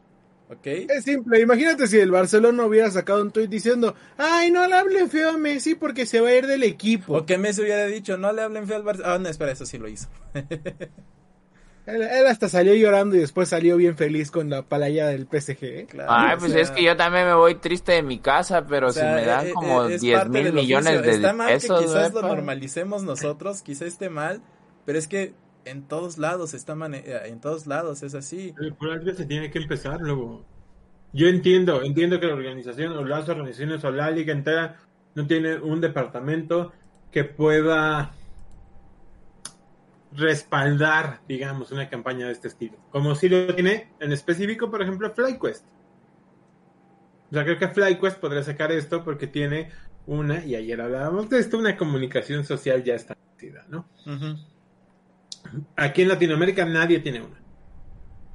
[0.64, 5.08] Es simple, imagínate si el Barcelona hubiera sacado un tuit diciendo, ay, no le hable
[5.08, 7.16] feo a Messi porque se va a ir del equipo.
[7.16, 9.02] O que Messi hubiera dicho, no le hablen feo al Barça.
[9.04, 10.08] Ah, no, espera, eso sí lo hizo.
[11.86, 15.58] Él, él hasta salió llorando y después salió bien feliz con la palaya del PSG.
[15.62, 15.86] ¿eh?
[15.88, 18.88] Claro, Ay, pues sea, es que yo también me voy triste de mi casa, pero
[18.88, 21.10] o sea, si me dan eh, eh, como es 10 parte mil millones oficio.
[21.10, 24.42] de Está mal que quizás güey, lo normalicemos nosotros, quizás esté mal,
[24.84, 25.34] pero es que
[25.66, 28.54] en todos lados está eh, en todos lados es así.
[28.56, 30.44] Pero Por algo se tiene que empezar luego.
[31.12, 34.76] Yo entiendo, entiendo que la organización o las organizaciones o la liga entera
[35.14, 36.72] no tiene un departamento
[37.10, 38.12] que pueda
[40.12, 42.76] respaldar, digamos, una campaña de este estilo.
[42.90, 45.66] Como si lo tiene en específico, por ejemplo, FlyQuest.
[47.30, 49.70] O sea, creo que FlyQuest podría sacar esto porque tiene
[50.06, 53.88] una, y ayer hablábamos de esto, una comunicación social ya establecida, ¿no?
[54.06, 54.38] Ujú.
[55.76, 57.40] Aquí en Latinoamérica nadie tiene una.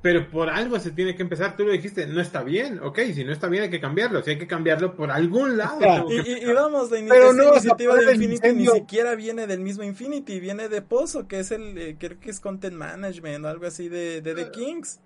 [0.01, 1.55] Pero por algo se tiene que empezar.
[1.55, 2.79] Tú lo dijiste, no está bien.
[2.81, 4.23] Ok, si no está bien hay que cambiarlo.
[4.23, 6.07] Si hay que cambiarlo por algún lado.
[6.11, 9.45] Y, que y- y vamos, la, in- Pero no iniciativa de Infinity ni siquiera viene
[9.45, 13.45] del mismo Infinity, viene de Pozo, que es el, eh, creo que es Content Management
[13.45, 14.99] o algo así de, de The Kings.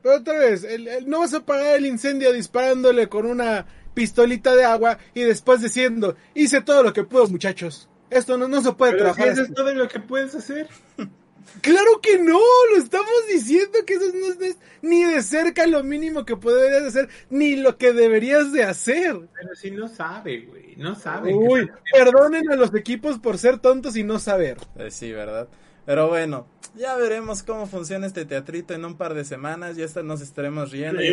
[0.00, 4.54] Pero otra vez, el- el- no vas a apagar el incendio disparándole con una pistolita
[4.54, 7.88] de agua y después diciendo, hice todo lo que puedo, muchachos.
[8.14, 9.28] Esto no, no se puede Pero si trabajar.
[9.28, 9.50] eso así".
[9.50, 10.68] es todo lo que puedes hacer.
[11.60, 12.40] Claro que no,
[12.72, 17.08] lo estamos diciendo que eso no es ni de cerca lo mínimo que podrías hacer,
[17.30, 19.28] ni lo que deberías de hacer.
[19.34, 20.74] Pero si no sabe, güey.
[20.76, 21.34] No sabe.
[21.34, 24.58] Uy, perdonen a los equipos por ser tontos y no saber.
[24.76, 25.48] Eh, sí, ¿verdad?
[25.86, 29.76] Pero bueno, ya veremos cómo funciona este teatrito en un par de semanas.
[29.76, 31.10] Ya está- nos estaremos riendo, ya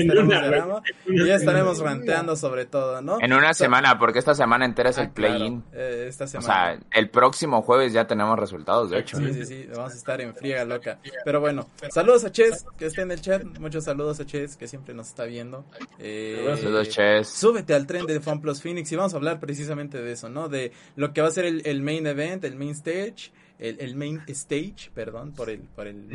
[1.35, 3.17] estaremos y ya ranteando sobre todo, ¿no?
[3.21, 5.63] En una semana, porque esta semana entera es Ah, el claro, play-in.
[5.73, 6.53] eh, esta O semana.
[6.53, 9.17] sea, el próximo jueves ya tenemos resultados, de hecho.
[9.17, 10.99] Sí, sí, sí, vamos a estar en friega loca.
[11.25, 13.43] Pero bueno, saludos a Ches, que está en el chat.
[13.59, 15.65] Muchos saludos a Ches, que siempre nos está viendo.
[15.99, 17.27] Eh, Saludos, Ches.
[17.27, 20.49] Súbete al tren de FunPlus Phoenix y vamos a hablar precisamente de eso, ¿no?
[20.49, 23.31] De lo que va a ser el, el main event, el main stage,
[23.61, 26.07] el, el main stage, perdón, por el, por el.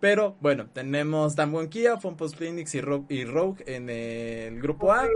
[0.00, 5.06] Pero bueno, tenemos Damwon Kia, FunPlus Phoenix y Rogue, y Rogue en el grupo A.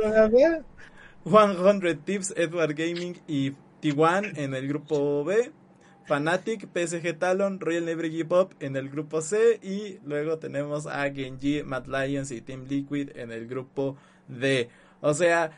[1.25, 5.51] 100 Tips, Edward Gaming y T1 en el grupo B.
[6.07, 9.61] Fnatic, PSG Talon, Royal Never Give Up en el grupo C.
[9.62, 13.97] Y luego tenemos a Genji, Mad Lions y Team Liquid en el grupo
[14.29, 14.69] D.
[15.01, 15.53] O sea,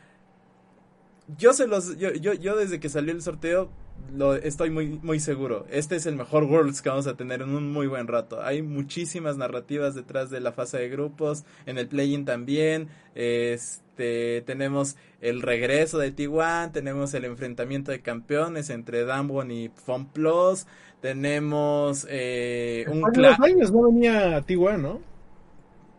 [1.37, 1.97] yo se los.
[1.97, 3.69] Yo, yo, yo desde que salió el sorteo.
[4.11, 5.65] Lo, estoy muy, muy seguro.
[5.69, 8.41] Este es el mejor Worlds que vamos a tener en un muy buen rato.
[8.43, 11.45] Hay muchísimas narrativas detrás de la fase de grupos.
[11.65, 12.89] En el play-in también.
[13.15, 16.71] Este, tenemos el regreso de T1.
[16.71, 20.67] Tenemos el enfrentamiento de campeones entre Damwon y FunPlus.
[21.01, 25.13] Tenemos eh, un años no venía Tijuana, ¿no?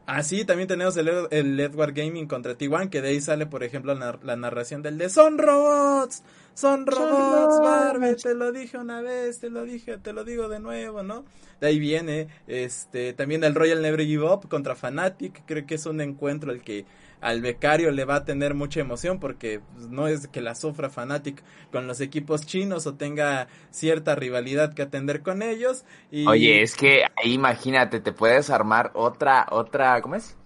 [0.07, 3.65] Ah, sí, también tenemos el, el Edward Gaming contra T1, que de ahí sale, por
[3.65, 6.23] ejemplo, la, la narración del de Son robots,
[6.55, 7.61] son robots, robots".
[7.61, 11.25] Barbe, te lo dije una vez, te lo dije, te lo digo de nuevo, ¿no?
[11.61, 15.87] De ahí viene, este, también el Royal Never Give Up contra Fnatic, creo que es
[15.87, 16.85] un encuentro al que
[17.21, 20.90] al becario le va a tener mucha emoción porque pues, no es que la sufra
[20.90, 25.85] Fnatic con los equipos chinos o tenga cierta rivalidad que atender con ellos.
[26.11, 26.27] Y...
[26.27, 30.37] Oye, es que ahí imagínate, te puedes armar otra, otra, ¿cómo es?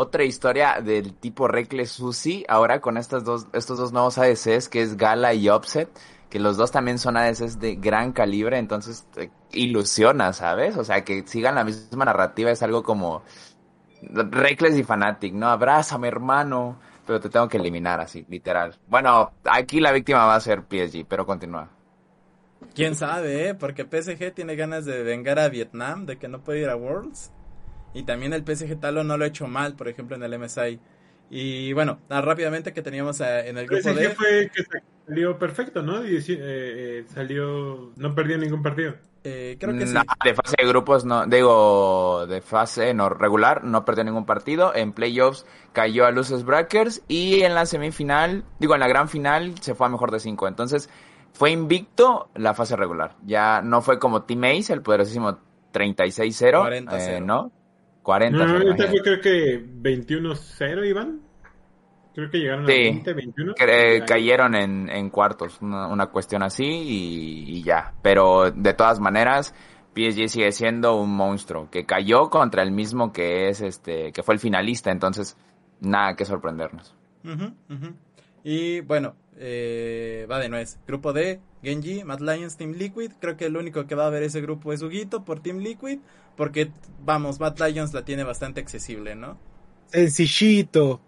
[0.00, 4.80] Otra historia del tipo Reckless Susi, ahora con estas dos, estos dos nuevos ADCs, que
[4.80, 5.88] es Gala y Offset,
[6.30, 10.76] que los dos también son ADCs de gran calibre, entonces te ilusiona, ¿sabes?
[10.76, 13.24] O sea, que sigan la misma narrativa es algo como
[14.02, 15.48] Reckless y Fanatic, ¿no?
[15.48, 18.78] Abrázame, hermano, pero te tengo que eliminar así, literal.
[18.86, 21.70] Bueno, aquí la víctima va a ser PSG, pero continúa.
[22.72, 23.54] Quién sabe, ¿eh?
[23.54, 27.32] Porque PSG tiene ganas de vengar a Vietnam, de que no puede ir a Worlds.
[27.94, 30.78] Y también el PSG Talo no lo ha hecho mal, por ejemplo, en el MSI.
[31.30, 34.10] Y bueno, ah, rápidamente que teníamos eh, en el grupo PSG D.
[34.10, 34.62] fue que
[35.06, 36.06] salió perfecto, ¿no?
[36.06, 38.94] Y, sí, eh, eh, salió, no perdió ningún partido.
[39.24, 39.92] eh, creo que sí.
[39.92, 44.74] No, de fase de grupos no, digo, de fase no regular, no perdió ningún partido.
[44.74, 49.54] En playoffs cayó a Luces Breakers y en la semifinal, digo, en la gran final
[49.60, 50.48] se fue a mejor de cinco.
[50.48, 50.88] Entonces,
[51.32, 53.16] fue invicto la fase regular.
[53.26, 55.38] Ya no fue como Team Ace, el poderosísimo
[55.74, 57.16] 36-0, 40-0.
[57.16, 57.52] eh, ¿no?
[58.08, 61.20] 40 No, ahorita fue creo que 21-0 iban.
[62.14, 62.72] Creo que llegaron Sí.
[62.72, 63.54] a 20, 21.
[63.54, 64.06] Que, eh, Ya.
[64.06, 67.92] cayeron en, en cuartos, una, una cuestión así y, y ya.
[68.00, 69.54] Pero de todas maneras,
[69.94, 74.32] PSG sigue siendo un monstruo que cayó contra el mismo que es este, que fue
[74.36, 75.36] el finalista, entonces
[75.82, 76.96] nada que sorprendernos.
[77.24, 77.94] Ujú, ujú.
[78.50, 80.78] Y bueno, eh, va de nuez.
[80.86, 83.12] Grupo D, Genji, Mad Lions, Team Liquid.
[83.20, 85.98] Creo que el único que va a ver ese grupo es Huguito por Team Liquid.
[86.34, 86.70] Porque,
[87.04, 89.38] vamos, Mad Lions la tiene bastante accesible, ¿no?
[89.88, 91.02] Sencillito.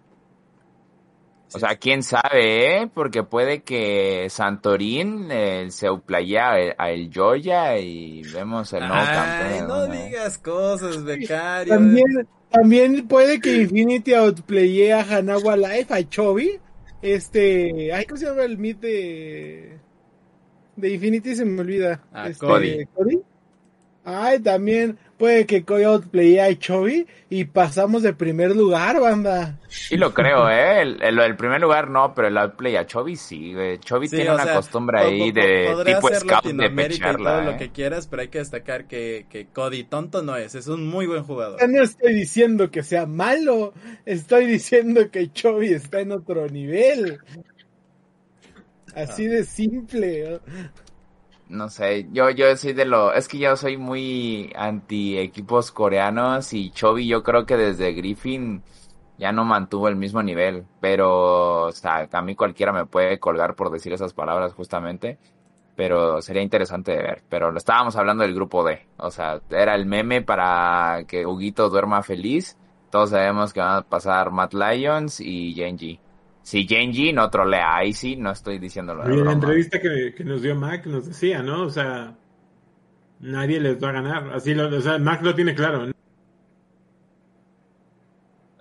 [1.51, 2.91] O sea, quién sabe, ¿eh?
[2.93, 9.15] Porque puede que Santorín eh, se outplaye a, el Joya y vemos el nuevo Ay,
[9.15, 9.67] campeón.
[9.67, 11.73] no digas cosas, becario.
[11.73, 16.59] También, también puede que Infinity outplaye a Hanawa Life, a Chovy.
[17.01, 17.91] Este.
[17.93, 19.77] Ay, ¿cómo se llama el mid de.
[20.75, 21.35] De Infinity?
[21.35, 22.03] Se me olvida.
[22.11, 22.85] Ah, Este, Cody.
[22.93, 23.19] Cody.
[24.03, 29.59] Ay, también puede que Coyote play a Chovy y pasamos de primer lugar, banda.
[29.69, 30.81] Sí lo creo, ¿eh?
[30.81, 33.77] El, el- el primer lugar no, pero el outplay a Chovy sí, güey.
[33.77, 37.29] Chovy Sí, tiene una sea, costumbre po- ahí po- de tipo ser scout de pecharla,
[37.33, 37.45] todo ¿eh?
[37.51, 40.87] lo que quieras, pero hay que destacar que, que Cody tonto no es, es un
[40.87, 41.59] muy buen jugador.
[41.61, 43.73] Ya no estoy diciendo que sea malo,
[44.07, 47.19] estoy diciendo que Chovy está en otro nivel.
[48.95, 50.39] Así de simple.
[51.51, 51.69] ¿No?
[51.69, 56.71] Sé, yo, yo soy de lo, es que yo soy muy anti equipos coreanos y
[56.71, 58.63] Chovy yo creo que desde Griffin
[59.17, 63.55] ya no mantuvo el mismo nivel, pero, o sea, a mí cualquiera me puede colgar
[63.55, 65.19] por decir esas palabras justamente,
[65.75, 69.75] pero sería interesante de ver, pero lo estábamos hablando del grupo D, o sea, era
[69.75, 72.57] el meme para que Huguito duerma feliz,
[72.89, 75.99] todos sabemos que van a pasar Matt Lyons y Genji.
[76.43, 80.13] Si Genji no trolea a Icy, no estoy diciéndolo de Oye, en la entrevista que,
[80.15, 81.63] que nos dio Mac nos decía, ¿no?
[81.63, 82.15] O sea,
[83.19, 84.33] nadie les va a ganar.
[84.33, 85.85] Así lo, o sea, Mac lo tiene claro.
[85.87, 85.93] ¿no?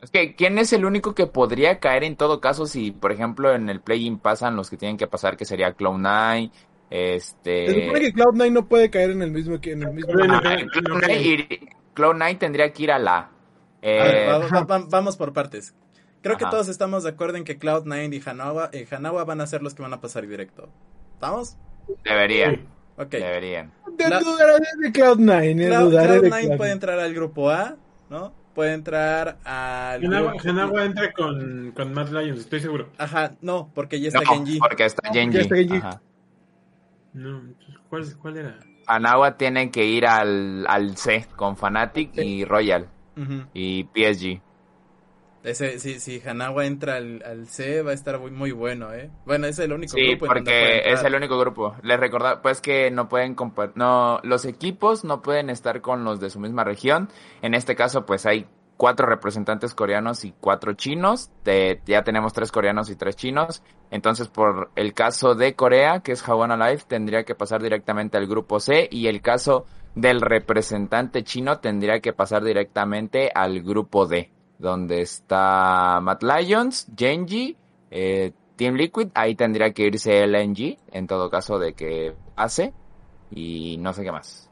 [0.03, 3.55] Es que, ¿quién es el único que podría caer en todo caso si, por ejemplo,
[3.55, 6.51] en el play-in pasan los que tienen que pasar, que sería Cloud9,
[6.91, 7.67] este...
[7.67, 10.13] Se supone que Cloud9 no puede caer en el mismo en el mismo.
[10.15, 13.19] Ah, no, no, Cloud9 ir- Cloud9 tendría que ir a la...
[13.19, 13.31] A
[13.83, 15.75] ver, Eh, va- va- va- vamos por partes.
[16.23, 19.47] Creo que todos estamos de acuerdo en que Cloud9 y Hanawa, eh, Hanawa van a
[19.47, 20.69] ser los que van a pasar directo.
[21.15, 21.57] ¿Estamos?
[22.05, 22.67] deberían,
[22.97, 23.11] Ok.
[23.11, 23.73] deberían.
[23.99, 26.57] La- dudaré de Cloud9, eh, Cloud- de Cloud9 Cloud9.
[26.57, 27.77] puede entrar al grupo A,
[28.11, 28.33] ¿no?
[28.55, 32.89] Puede entrar al Hanagua, grupo- entra con, con Matt Lyons, estoy seguro.
[32.99, 34.59] Ajá, no, porque ya está No, Genji.
[34.59, 35.37] porque está No, Genji.
[35.37, 35.77] ya está Genji.
[35.77, 36.03] Ajá.
[37.13, 38.59] No, entonces, ¿cuál, cuál era?
[38.87, 42.89] Anagua tiene que ir al, al C con Fnatic y Royal
[43.55, 44.41] y PSG.
[45.43, 49.11] Ese, si, si Hanawa entra al, al C, va a estar muy, muy bueno, ¿eh?
[49.25, 51.77] Bueno, es el único Sí, grupo puede porque es el único grupo.
[51.83, 56.21] Les recordar, pues que no pueden compa- no, los equipos no pueden estar con los
[56.21, 57.09] de su misma región.
[57.41, 61.31] En este caso, pues hay cuatro representantes coreanos y cuatro chinos.
[61.45, 63.63] De- ya tenemos tres coreanos y tres chinos.
[63.91, 68.27] Entonces, por el caso de Corea, que es Hawana Life, tendría que pasar directamente al
[68.27, 69.65] grupo C y el caso
[69.95, 74.31] del representante chino tendría que pasar directamente al grupo D,
[74.61, 77.57] donde está Matt Lions, Genji,
[77.91, 82.75] eh, Team Liquid, ahí tendría que irse LNG, en todo caso de que pase,
[83.31, 84.51] y no sé qué más.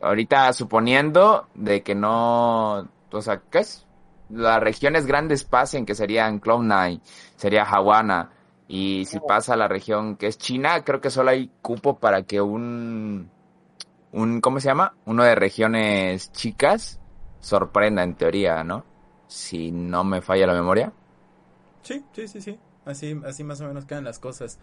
[0.00, 3.86] Ahorita suponiendo de que no, o sea, ¿qué es?
[4.30, 7.00] Las regiones grandes pasen, que serían Cloud9,
[7.36, 8.30] sería Hawana,
[8.66, 12.40] y si pasa la región que es China, creo que solo hay cupo para que
[12.40, 13.30] un,
[14.12, 14.94] un, ¿cómo se llama?
[15.04, 16.98] Uno de regiones chicas
[17.40, 18.93] sorprenda en teoría, ¿no?
[19.34, 20.92] Si no me falla la memoria.
[21.82, 22.56] Sí, sí, sí, sí.
[22.84, 24.60] Así, así más o menos quedan las cosas.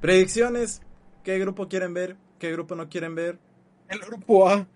[0.00, 0.80] Predicciones.
[1.22, 2.16] ¿Qué grupo quieren ver?
[2.38, 3.38] ¿Qué grupo no quieren ver?
[3.90, 4.66] El grupo A.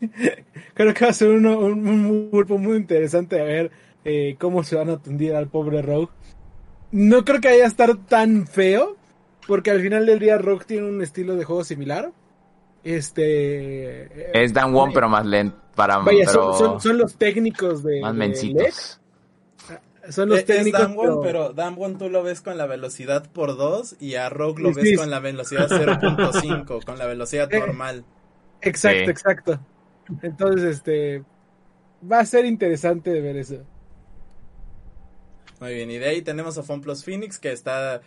[0.74, 3.70] Creo que va a ser uno- un, un grupo muy interesante a ver
[4.04, 6.08] eh, cómo se van a atender al pobre Rogue.
[6.90, 8.96] No creo que vaya a estar tan feo,
[9.46, 12.10] porque al final del día Rogue tiene un estilo de juego similar.
[12.82, 14.02] Este.
[14.04, 17.82] eh, Es Dan Won, pero más lento, para, Vaya, pero son, son- son los técnicos
[17.82, 18.00] de.
[18.00, 18.62] más mencitos.
[18.62, 19.00] Lex,
[20.10, 20.80] Son los Eh, es técnicos.
[20.80, 24.70] Damwon, pero Damwon tú lo ves con la velocidad por 2 y a Rogue lo
[24.70, 24.96] Sí, ves sí.
[24.96, 28.04] con la velocidad 0.5, con la velocidad Eh, normal.
[28.62, 29.10] Exacto, Sí.
[29.10, 29.60] exacto.
[30.22, 31.22] Entonces, este.
[32.10, 33.56] Va a ser interesante de ver eso.
[35.60, 38.00] Muy bien, y de ahí tenemos a FunPlus Phoenix que está,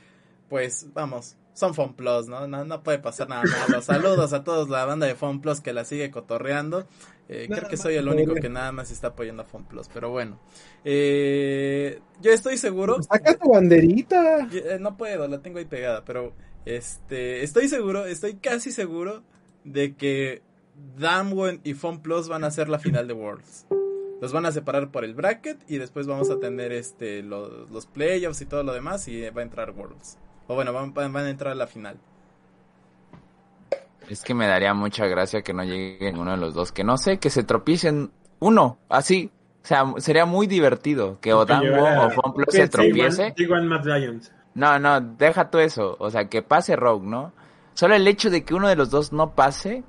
[0.49, 2.47] pues, vamos, son FunPlus, ¿no?
[2.47, 2.65] ¿no?
[2.65, 3.81] No puede pasar nada malo.
[3.81, 6.87] Saludos a todos la banda de FunPlus que la sigue cotorreando.
[7.29, 10.39] Eh, creo que soy el único que nada más está apoyando a FunPlus, pero bueno.
[10.83, 13.01] Eh, yo estoy seguro...
[13.01, 14.47] Saca tu banderita.
[14.51, 16.33] Eh, No puedo, la tengo ahí pegada, pero
[16.65, 19.23] este, estoy seguro, estoy casi seguro
[19.63, 20.41] de que
[20.97, 23.67] Damwon y FunPlus van a ser la final de Worlds.
[24.21, 27.85] Los van a separar por el bracket y después vamos a tener este los, los
[27.85, 30.17] playoffs y todo lo demás y va a entrar Worlds.
[30.47, 31.97] O bueno, van, van van a entrar a la final.
[34.09, 36.71] Es que me daría mucha gracia que no llegue uno de los dos.
[36.71, 39.31] Que no sé, que se tropiecen uno, así.
[39.63, 43.33] O sea, sería muy divertido que o Que Dango llevara- o Fonplo se tropiece.
[43.37, 44.31] Igual Matt Lyons.
[44.55, 45.95] No, no, deja tú eso.
[45.99, 47.31] O sea, que pase Rogue, ¿no?
[47.73, 49.83] Solo el hecho de que uno de los dos no pase,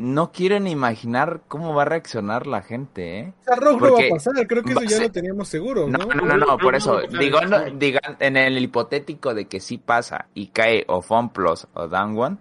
[0.00, 3.32] no quiero ni imaginar cómo va a reaccionar la gente, ¿eh?
[3.40, 4.46] O sea, Rogue no va Porque a pasar.
[4.46, 6.06] Creo que eso ya lo teníamos seguro, No, ¿no?
[6.06, 7.38] no, no, no, por eso, digo,
[7.76, 12.38] digan, en el hipotético de que sí pasa y cae o Fonplos o Dangwon,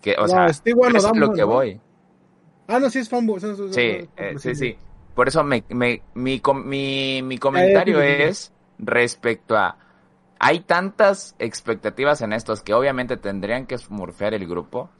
[0.00, 0.62] que, o sea, eso
[0.96, 1.46] es lo que ¿no?
[1.48, 1.80] voy.
[2.68, 3.26] Ah, no, sí es son-
[3.72, 4.76] Sí, eh, sí, sí.
[5.14, 9.76] Por eso me, me- mi, com- mi, mi comentario es respecto a...
[10.38, 14.90] Hay tantas expectativas en estos que obviamente tendrían que smurfear el grupo,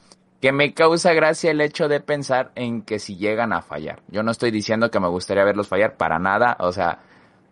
[0.47, 4.01] que me causa gracia el hecho de pensar en que si llegan a fallar.
[4.07, 7.01] Yo no estoy diciendo que me gustaría verlos fallar para nada, o sea,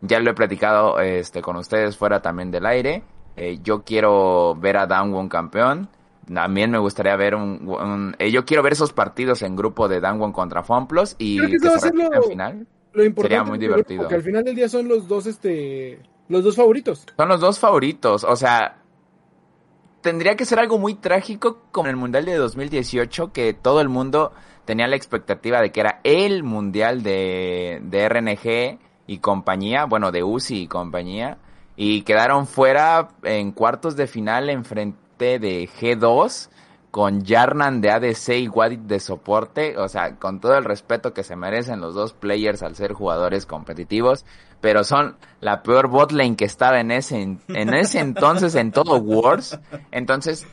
[0.01, 3.03] ya lo he platicado este con ustedes fuera también del aire.
[3.36, 5.88] Eh, yo quiero ver a Danwon campeón.
[6.32, 10.01] También me gustaría ver un, un- eh, yo quiero ver esos partidos en grupo de
[10.01, 12.66] Danwon contra Fonplos y Creo que que, se lo- al final.
[12.92, 14.03] Lo importante Sería muy divertido.
[14.03, 17.05] Porque al final del día son los dos, este, los dos favoritos.
[17.16, 18.76] Son los dos favoritos, o sea,
[20.05, 23.88] tendría que ser algo muy trágico como en el Mundial de 2018, que todo el
[23.88, 24.32] mundo
[24.66, 30.64] tenía la expectativa de que era el Mundial de, RNG y compañía, bueno, de UCI
[30.64, 31.38] y compañía,
[31.74, 36.50] y quedaron fuera en cuartos de final en frente de G2
[36.90, 41.24] con Jarnan de ADC y Wadid de soporte, o sea, con todo el respeto que
[41.24, 44.26] se merecen los dos players al ser jugadores competitivos,
[44.65, 49.61] pero son la peor botlane que estaba en ese, en ese entonces en todo Wars.
[49.91, 50.47] Entonces,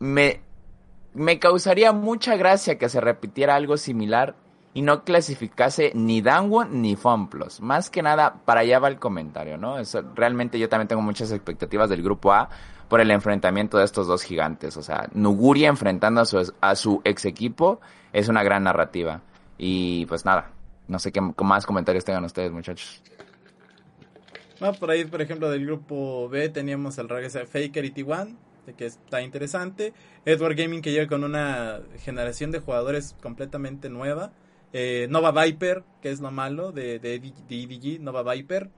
[0.00, 0.40] me,
[1.12, 4.34] me causaría mucha gracia que se repitiera algo similar
[4.72, 7.60] y no clasificase ni Danwon ni Fonplos.
[7.60, 9.78] Más que nada, para allá va el comentario, ¿no?
[9.78, 12.48] Eso, realmente yo también tengo muchas expectativas del grupo A
[12.88, 14.76] por el enfrentamiento de estos dos gigantes.
[14.76, 17.80] O sea, Nuguria enfrentando a su, a su ex equipo
[18.12, 19.20] es una gran narrativa.
[19.58, 20.50] Y pues nada,
[20.88, 23.00] no sé qué más comentarios tengan ustedes, muchachos.
[24.60, 28.36] No, por ahí, por ejemplo, del grupo B teníamos el regreso Faker y T1,
[28.66, 29.92] de que está interesante.
[30.24, 34.32] Edward Gaming que llega con una generación de jugadores completamente nueva.
[34.72, 38.70] Eh, Nova Viper, que es lo malo de, de, de EDG, Nova Viper.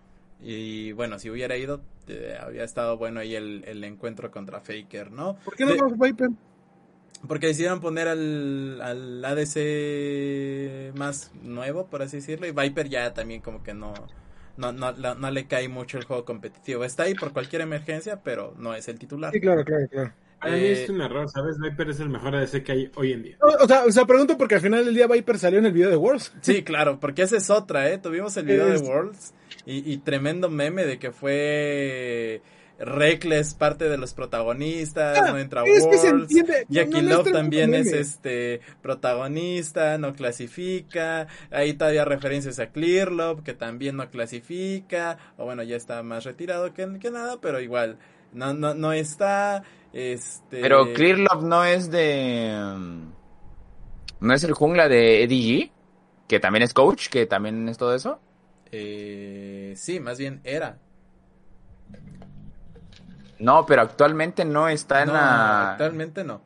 [0.43, 5.11] Y bueno, si hubiera ido, eh, había estado bueno ahí el, el encuentro contra Faker,
[5.11, 5.37] ¿no?
[5.45, 6.29] ¿Por qué no vamos Viper?
[7.27, 13.41] Porque decidieron poner al, al ADC más nuevo, por así decirlo, y Viper ya también
[13.41, 13.95] como que no,
[14.57, 16.84] no, no, no, no le cae mucho el juego competitivo.
[16.84, 19.32] Está ahí por cualquier emergencia, pero no es el titular.
[19.32, 20.12] Sí, claro, claro, claro.
[20.40, 21.59] Para mí Eh, es un error, ¿sabes?
[21.59, 23.36] Viper es el mejor ADC que hay hoy en día.
[23.40, 25.72] No, o sea, o sea, pregunto porque al final del día Viper salió en el
[25.72, 26.32] video de Wars.
[26.42, 27.98] Sí, claro, porque esa es otra, ¿eh?
[27.98, 29.34] Tuvimos el video Es- de Worlds
[29.64, 32.42] y, y tremendo meme de que fue
[32.79, 36.31] Reckless parte de los protagonistas, Ah, no entra es que se Worlds.
[36.31, 36.66] entiende.
[36.68, 41.27] Jackie no, no es Love también es este protagonista, no clasifica.
[41.51, 45.16] Ahí todavía referencias a Clearlove, que también no clasifica.
[45.39, 47.99] O bueno, ya está más retirado que, que nada, pero igual
[48.33, 49.62] no, no, no está.
[49.93, 50.61] Este...
[50.61, 52.53] Pero Clearlove no es de...
[52.74, 53.12] um,
[54.20, 55.70] ¿No es el jungla de EDG?
[56.29, 58.20] Que también es coach, que también es todo eso.
[58.72, 60.79] Eh, sí, más bien era.
[63.39, 65.72] No, pero actualmente no está en No, la...
[65.72, 66.41] actualmente no.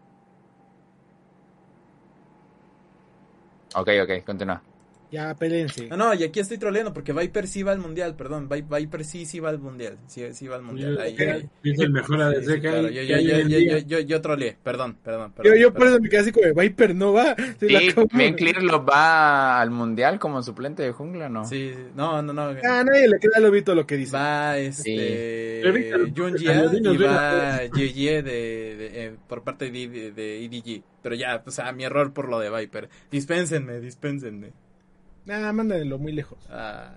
[3.74, 4.62] Ok, ok, continúa.
[5.10, 5.88] Ya, pelense.
[5.88, 8.48] No, no, y aquí estoy troleando porque Viper sí va al mundial, perdón.
[8.48, 9.98] Vi- Viper sí, sí va al mundial.
[10.06, 10.98] Sí, sí va al mundial.
[11.00, 11.48] Ahí, ahí.
[11.64, 13.58] Es el mejor ADC Sí, sí, que claro, hay, yo, yo, yo, hoy en yo,
[13.58, 13.78] día.
[13.78, 15.32] yo, yo, yo troleé, perdón, perdón.
[15.36, 17.34] Yo, perdón, yo por eso me quedé así como de Viper no va.
[17.58, 21.44] Sí, también Clearlove va al mundial como suplente de jungla, ¿no?
[21.44, 22.42] Sí, sí, no, no, no.
[22.42, 24.16] A nadie le queda lo visto lo que dice.
[24.16, 25.60] Va este
[26.16, 26.52] Junjia
[26.92, 30.82] y va de, de- eh, por parte de, de, de EDG.
[31.02, 32.88] Pero ya, o sea, mi error por lo de Viper.
[33.10, 34.52] Dispénsenme, dispénsenme.
[35.24, 36.38] Nada, mándenlo muy lejos.
[36.50, 36.92] Ah,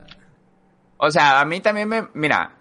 [0.98, 2.08] O sea, a mí también me...
[2.14, 2.56] Mira,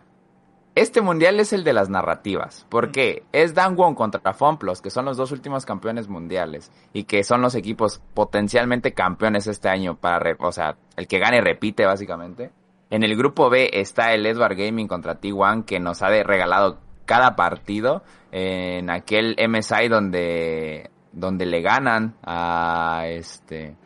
[0.75, 2.67] este mundial es el de las narrativas.
[2.71, 3.25] ¿Por qué?
[3.33, 6.73] Es Danwon contra Fonplos, que son los dos últimos campeones mundiales.
[6.93, 9.97] Y que son los equipos potencialmente campeones este año.
[9.97, 12.51] para O sea, el que gane repite, básicamente.
[12.89, 17.37] En el grupo B está el Edward Gaming contra T1, que nos ha regalado cada
[17.37, 18.03] partido.
[18.31, 23.77] En aquel MSI donde, donde le ganan a este...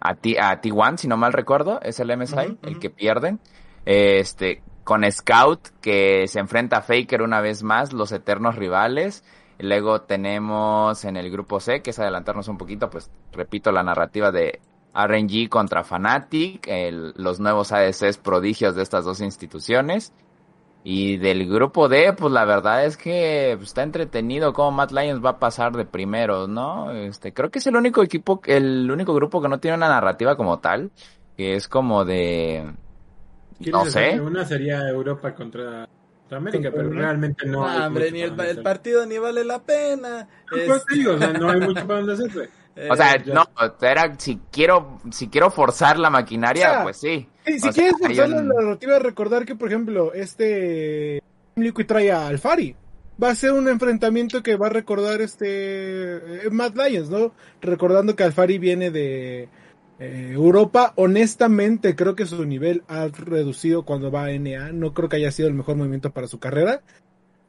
[0.00, 3.38] A, T, a T1, si no mal recuerdo, es el MSI, el que pierden.
[3.84, 9.24] Este, con Scout, que se enfrenta a Faker una vez más, los eternos rivales.
[9.58, 14.32] Luego tenemos en el grupo C, que es adelantarnos un poquito, pues repito la narrativa
[14.32, 14.60] de
[14.94, 20.12] RNG contra Fnatic, el- los nuevos ADCs prodigios de estas dos instituciones.
[20.82, 25.22] Y del grupo D, pues la verdad es que pues, está entretenido cómo Matt Lions
[25.22, 26.90] va a pasar de primero, ¿no?
[26.92, 30.36] Este, creo que es el único equipo, el único grupo que no tiene una narrativa
[30.36, 30.90] como tal,
[31.36, 32.72] que es como de,
[33.58, 34.20] ¿Quieres no sé.
[34.20, 35.86] Una sería Europa contra,
[36.30, 37.60] América, pero realmente no.
[37.62, 40.28] hombre, ni el, partido ni vale la pena.
[40.48, 42.48] Pues Es- te digo, o sea, no hay mucho para dónde hacerse.
[42.88, 43.44] O sea, eh, no,
[43.82, 47.28] era si quiero, si quiero forzar la maquinaria, O sea, pues sí.
[47.44, 51.20] Si sea, quieres hay forzar la narrativa, recordar que, por ejemplo, este
[51.56, 52.76] Liquid trae a Alfari.
[53.22, 57.32] Va a ser un enfrentamiento que va a recordar este eh, Mad Lions, ¿no?
[57.60, 59.48] Recordando que Alfari viene de
[59.98, 60.94] eh, Europa.
[60.96, 64.72] Honestamente, creo que su nivel ha reducido cuando va a NA.
[64.72, 66.80] No creo que haya sido el mejor movimiento para su carrera.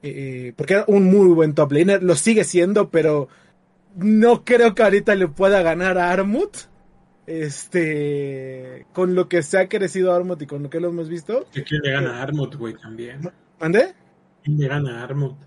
[0.04, 2.04] Eh, porque era un muy buen top laner.
[2.04, 3.30] Lo sigue siendo, pero
[3.96, 6.56] no creo que ahorita le pueda ganar a Armut.
[7.28, 11.46] Este, con lo que se ha crecido Armut y con lo que lo hemos visto.
[11.54, 13.22] ¿Quién le gana a Armut, güey, también?
[13.60, 13.94] ¿Mande?
[14.44, 15.38] ¿Quién le gana a Armut?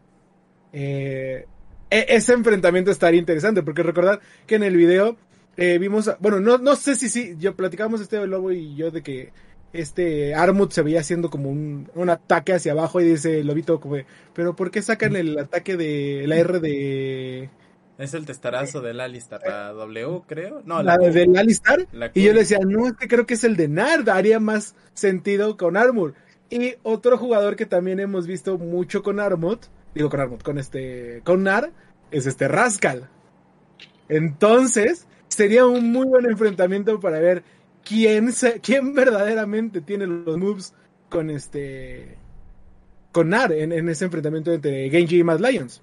[0.72, 1.46] Eh,
[1.90, 5.16] e- ese enfrentamiento estaría interesante, porque recordar que en el video
[5.56, 8.90] eh, vimos, a- bueno, no, no sé si sí, yo platicamos este lobo y yo
[8.90, 9.32] de que
[9.72, 13.96] este Armut se veía haciendo como un, un ataque hacia abajo y dice lobito como,
[14.32, 17.50] pero ¿por qué sacan el ataque de la R de
[17.96, 20.62] Es el testarazo del Alistar, la W, creo.
[20.64, 21.86] No, la la, del Alistar?
[21.92, 24.40] La Y yo le decía, no, es que creo que es el de Nard, haría
[24.40, 26.14] más sentido con Armor.
[26.50, 31.22] Y otro jugador que también hemos visto mucho con Armut, digo con Armut, con este,
[31.24, 31.70] con Nard,
[32.10, 33.08] es este Rascal.
[34.08, 37.42] Entonces, sería un muy buen enfrentamiento para ver
[37.84, 40.74] quién, se- quién verdaderamente tiene los moves
[41.08, 42.18] con este,
[43.12, 45.82] con Nard en, en ese enfrentamiento entre Genji y Mad Lions.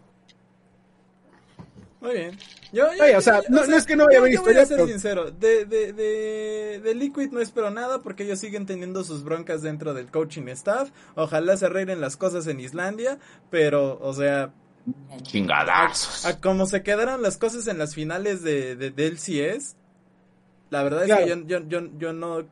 [2.02, 2.38] Muy bien.
[2.74, 4.66] Yo, yo- Vaya, o sea, no- no es que no vaya a haber voy a
[4.66, 5.32] ser pero- sincero.
[5.32, 9.94] De, de, de, de Liquid no espero nada porque ellos siguen teniendo sus broncas dentro
[9.94, 10.90] del coaching staff.
[11.16, 13.20] Ojalá se arreglen las cosas en Islandia,
[13.52, 14.52] pero, o sea,
[15.22, 16.26] Chingadazos.
[16.26, 19.76] a como se quedaron las cosas en las finales de, de, del CS,
[20.72, 22.48] la verdad es que yo, yo, yo, yo no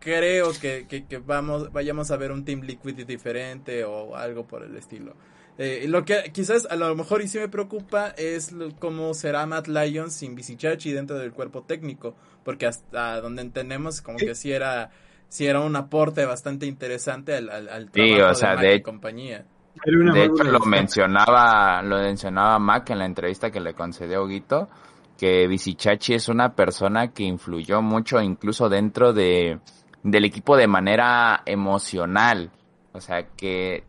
[0.00, 4.64] creo que, que, que vamos, vayamos a ver un Team Liquid diferente o algo por
[4.64, 5.14] el estilo.
[5.58, 9.44] Eh, lo que quizás a lo mejor y sí me preocupa es lo- cómo será
[9.46, 14.26] Matt Lions sin Visichachi dentro del cuerpo técnico, porque hasta donde entendemos como Sí.
[14.26, 14.90] que sí era,
[15.28, 18.64] sí era un aporte bastante interesante al, al, al Sí, trabajo o sea, de Mac
[18.64, 19.44] de- y compañía.
[19.84, 24.68] De hecho, lo mencionaba, lo mencionaba Mac en la entrevista que le concedió Huguito,
[25.18, 29.58] que Visichachi es una persona que influyó mucho incluso dentro de,
[30.02, 32.50] del equipo de manera emocional.
[32.92, 33.84] O sea, que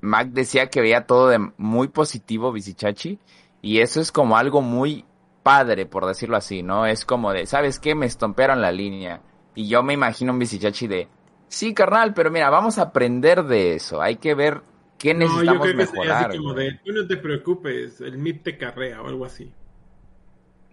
[0.00, 3.18] Mac decía que veía todo de muy positivo Visichachi
[3.62, 5.04] y eso es como algo muy
[5.42, 6.86] padre, por decirlo así, ¿no?
[6.86, 7.94] Es como de, ¿sabes qué?
[7.94, 9.22] Me estompearon la línea.
[9.54, 11.08] Y yo me imagino un Visichachi de,
[11.48, 14.00] sí, carnal, pero mira, vamos a aprender de eso.
[14.00, 14.62] Hay que ver
[14.98, 16.30] qué No, yo necesitamos creo que mejorar.
[16.30, 19.52] así como de, tú no te preocupes, el MIP te carrea o algo así.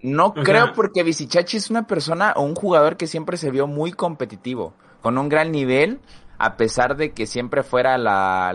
[0.02, 3.50] No O creo sea- porque Visichachi es una persona o un jugador que siempre se
[3.50, 4.74] vio muy competitivo,
[5.06, 6.00] con un gran nivel,
[6.40, 8.52] a pesar de que siempre fuera la,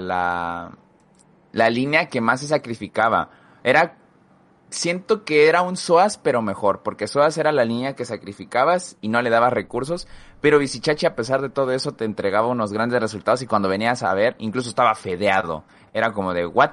[1.53, 3.30] la, línea que más se sacrificaba.
[3.62, 3.98] Era,
[4.68, 9.11] siento que era un Soas, pero mejor, porque Soas era la línea que sacrificabas y
[9.11, 10.09] no le dabas recursos,
[10.40, 14.03] pero Visichachi a pesar de todo eso te entregaba unos grandes resultados y cuando venías
[14.03, 15.62] a ver, incluso estaba fedeado.
[15.94, 16.70] Era como de, ¿what?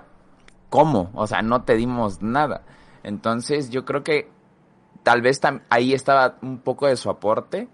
[0.71, 1.11] ¿Cómo?
[1.13, 2.63] O sea, no te dimos nada.
[3.03, 4.27] Entonces yo creo que
[5.03, 7.69] tal vez ahí estaba un poco de su aporte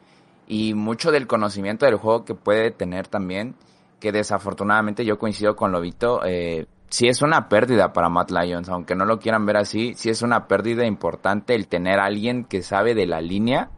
[0.54, 3.56] y mucho del conocimiento del juego que puede tener también,
[4.00, 8.94] que desafortunadamente yo coincido con Lobito, eh, sí es una pérdida para Matt Lyons, aunque
[8.94, 12.62] no lo quieran ver así, sí es una pérdida importante el tener a alguien que
[12.62, 13.72] sabe de la línea,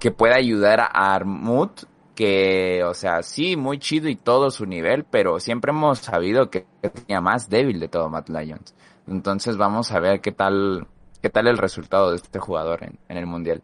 [0.00, 1.82] que pueda ayudar a Armut,
[2.14, 6.64] que, o sea, sí, muy chido y todo su nivel, pero siempre hemos sabido que
[6.80, 8.74] tenía más débil de todo Matt Lyons.
[9.06, 10.86] Entonces vamos a ver qué tal,
[11.20, 13.62] qué tal el resultado de este jugador en, en el mundial.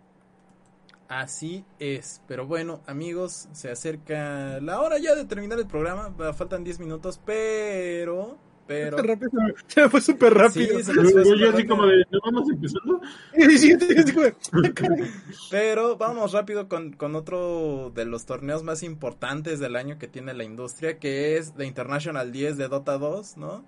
[1.11, 6.63] Así es, pero bueno amigos, se acerca la hora ya de terminar el programa, faltan
[6.63, 8.39] 10 minutos, pero,
[8.69, 8.97] pero...
[8.97, 9.31] Súper rápido,
[9.67, 10.79] Se fue súper rápido.
[10.79, 11.69] Sí, se fue yo así rápido.
[11.75, 13.01] como de, ¿no vamos empezando?
[15.51, 20.33] Pero vamos rápido con, con otro de los torneos más importantes del año que tiene
[20.33, 23.65] la industria, que es The International 10 de Dota 2, ¿no?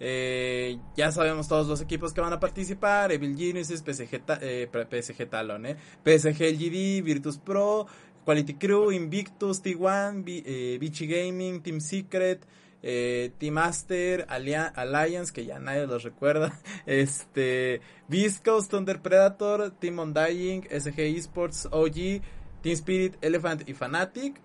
[0.00, 5.66] Eh, ya sabemos todos los equipos que van a participar, Evil Geniuses, PSG, eh, Talon,
[5.66, 5.76] ¿eh?
[6.04, 7.86] PSG LGD, Virtus Pro,
[8.24, 12.44] Quality Crew, Invictus, T1, B- eh, Vichy Gaming, Team Secret,
[12.80, 21.00] Team Master, Alliance, que ya nadie los recuerda, este, Viscos, Thunder Predator, Team Undying, SG
[21.16, 22.22] Esports, OG,
[22.62, 24.40] Team Spirit, Elephant y Fnatic.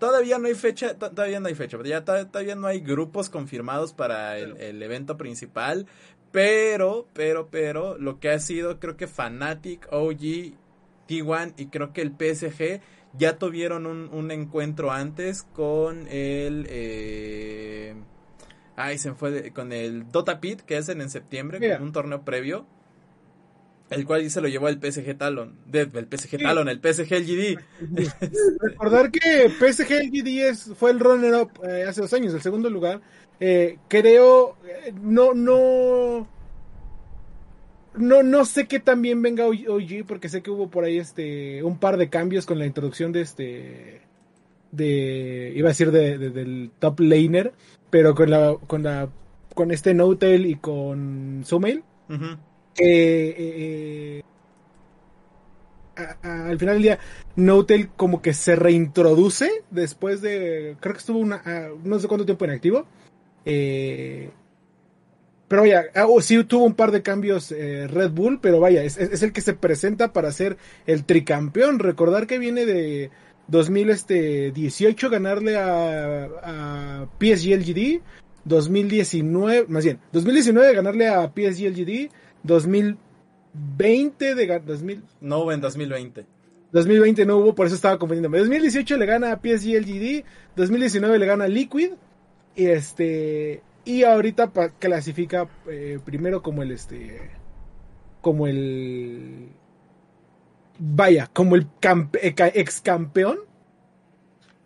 [0.00, 3.30] Todavía no hay fecha, to- todavía no hay fecha, ya to- todavía no hay grupos
[3.30, 5.86] confirmados para el, el evento principal,
[6.32, 10.54] pero, pero, pero, lo que ha sido, creo que Fnatic, OG,
[11.08, 12.80] T1 y creo que el PSG
[13.12, 17.94] ya tuvieron un, un encuentro antes con el, eh,
[18.76, 21.76] ay, se fue, de- con el Dota Pit, que hacen en septiembre, Mira.
[21.78, 22.66] con un torneo previo.
[23.90, 25.54] El cual se lo llevó el PSG Talon.
[25.66, 27.58] De- el PSG Talon, el PSG LGD.
[28.62, 33.00] Recordar que PSG LG10 fue el runner-up eh, hace dos años, el segundo lugar.
[33.40, 36.28] Eh, creo, eh, no, no,
[37.96, 41.78] no, no sé qué también venga OG, porque sé que hubo por ahí este un
[41.78, 44.02] par de cambios con la introducción de este,
[44.70, 47.52] de, iba a decir de, de- del top laner,
[47.90, 49.08] pero con la, con la,
[49.54, 51.82] con este Notel y con Sumail.
[52.82, 54.22] Eh,
[55.96, 56.98] a- a- al final del día
[57.36, 61.42] Notel como que se reintroduce después de creo que estuvo una
[61.84, 62.86] no sé cuánto tiempo inactivo
[63.44, 64.30] eh,
[65.48, 68.82] pero vaya ah, oh, sí tuvo un par de cambios eh, Red Bull pero vaya
[68.84, 70.56] es, el que se presenta para ser
[70.86, 71.80] el tricampeón.
[71.80, 73.10] Recordar que viene de
[73.48, 78.00] 2018 ganarle a, a PSG LGD
[78.44, 82.10] 2019 más bien 2019 ganarle a PSG LGD
[82.42, 86.26] 2020 de ga- 2000 No hubo en 2020.
[86.72, 88.38] 2020 no hubo, por eso estaba confundiéndome.
[88.38, 90.24] 2018 le gana a PSG LGD,
[90.56, 91.90] 2019 le gana a Liquid
[92.54, 97.30] y este y ahorita clasifica eh, primero como el este
[98.20, 99.48] como el
[100.78, 103.38] vaya, como el campe- eh, ex campeón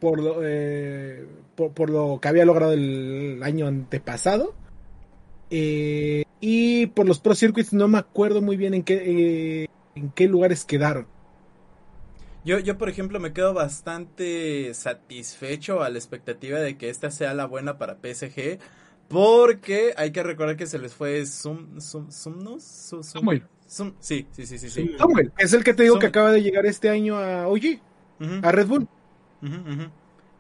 [0.00, 4.54] por lo eh, por, por lo que había logrado el año antepasado.
[5.56, 10.10] Eh, y por los Pro Circuits no me acuerdo muy bien en qué eh, en
[10.10, 11.06] qué lugares quedaron.
[12.44, 17.34] Yo, yo, por ejemplo, me quedo bastante satisfecho a la expectativa de que esta sea
[17.34, 18.58] la buena para PSG.
[19.08, 22.64] Porque hay que recordar que se les fue Sum, Sum, Sumnus.
[22.64, 23.44] Su- Sum- Samuel.
[23.68, 24.68] Sum- sí, sí, sí, sí.
[24.68, 24.90] sí.
[24.98, 27.80] Samuel, es el que te digo que acaba de llegar este año a OG,
[28.42, 28.88] a Red Bull.
[29.40, 29.90] Ujú, ujú.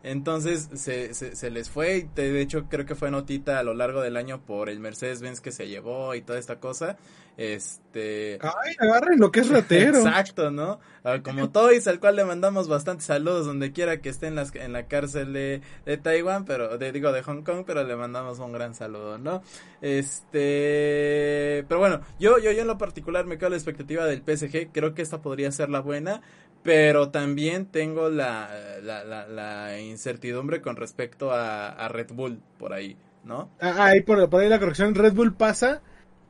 [0.04, 3.62] Entonces se, se, se les fue y te- de hecho creo que fue notita a
[3.64, 6.96] lo largo del año por el Mercedes-Benz que se llevó y toda esta cosa.
[7.36, 8.38] Este...
[8.42, 9.96] Ay, agarren lo que es ratero.
[9.98, 10.78] Exacto, ¿no?
[11.02, 14.54] Ah, Como Toys, al cual le mandamos bastantes saludos donde quiera que esté en, las,
[14.54, 18.38] en la cárcel de, de Taiwán, pero de, digo de Hong Kong, pero le mandamos
[18.38, 19.42] un gran saludo, ¿no?
[19.80, 24.22] Este, pero bueno, yo, yo, yo en lo particular me quedo a la expectativa del
[24.22, 26.20] PSG, creo que esta podría ser la buena,
[26.64, 28.50] pero también tengo la,
[28.82, 33.50] la, la, la incertidumbre con respecto a, a Red Bull por ahí, ¿no?
[33.60, 34.94] Ah, ahí por, por ahí la corrección.
[34.94, 35.82] Red Bull pasa.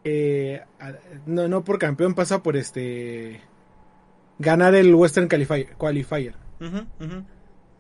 [0.04, 0.62] eh,
[1.26, 3.40] no, no por campeón, pasa por este.
[4.38, 5.74] Ganar el Western Qualifier.
[5.76, 6.36] qualifier.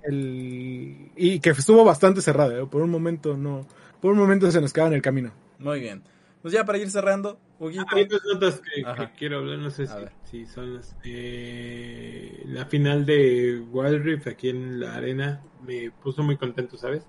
[0.02, 2.62] El, y que estuvo bastante cerrado.
[2.62, 3.66] eh, Por un momento no.
[4.00, 5.32] Por un momento se nos quedaba en el camino.
[5.58, 6.02] Muy bien.
[6.42, 8.84] Pues ya para ir cerrando, Hay dos notas que,
[9.16, 9.86] quiero hablar, no sé
[10.30, 10.96] si, son las...
[11.04, 17.04] eh, la final de Wild Rift aquí en la arena me puso muy contento, ¿sabes?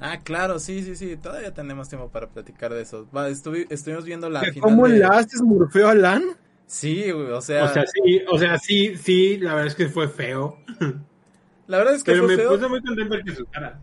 [0.00, 3.06] Ah, claro, sí, sí, sí, todavía tenemos tiempo para platicar de eso.
[3.14, 6.24] Va, estuvi- estuvimos viendo la ¿Que final ¿Cómo de- la haces, Morfeo Alan?
[6.66, 9.88] Sí, güey, o sea, O sea, sí, o sea, sí, sí, la verdad es que
[9.88, 10.58] fue feo.
[11.68, 12.50] la verdad es que Pero fue me feo.
[12.56, 13.80] puso muy contento que su cara.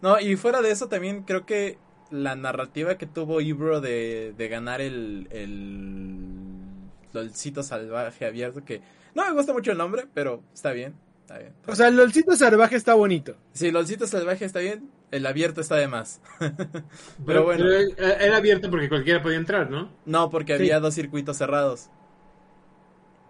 [0.00, 1.78] No, y fuera de eso también creo que
[2.12, 6.16] la narrativa que tuvo Ibro de, de ganar el, el
[7.12, 8.80] LOLcito salvaje abierto, que
[9.14, 11.52] no me gusta mucho el nombre, pero está bien, está bien.
[11.66, 13.36] O sea, el LOLcito salvaje está bonito.
[13.52, 16.20] Sí, LOLcito salvaje está bien, el abierto está de más.
[16.40, 16.84] Pero,
[17.26, 19.90] pero bueno, era abierto porque cualquiera podía entrar, ¿no?
[20.06, 20.62] no, porque Sí.
[20.62, 21.90] había dos circuitos cerrados.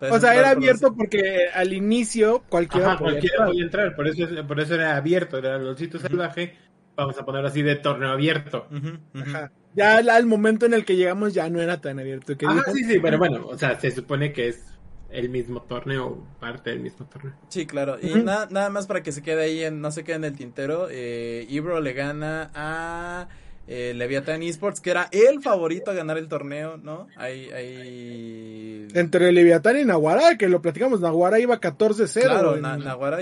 [0.00, 3.48] O sea, era por los- abierto porque al inicio cualquiera Ajá, podía cualquiera entrar.
[3.48, 6.56] podía entrar, por eso, por eso era abierto, era el sitio salvaje,
[7.02, 8.66] vamos a ponerlo así de torneo abierto.
[9.14, 9.52] Ajá.
[9.74, 12.36] Ya al, momento en el que llegamos ya no era tan abierto.
[12.36, 14.72] Que dijo, sí, sí, pero bueno, o sea, se supone que es
[15.10, 17.34] el mismo torneo, parte del mismo torneo.
[17.48, 17.98] Sí, claro.
[18.00, 20.36] Y na- nada más para que se quede ahí, en, no se quede en el
[20.36, 23.28] tintero, eh, Ibro le gana a
[23.74, 27.08] eh, Leviathan Esports, que era el favorito a ganar el torneo, ¿no?
[27.16, 28.86] Ahí, ahí...
[28.94, 32.20] Entre Leviatán y Naguará, que lo platicamos, Naguará iba 14-0.
[32.22, 32.76] Claro, en- Na-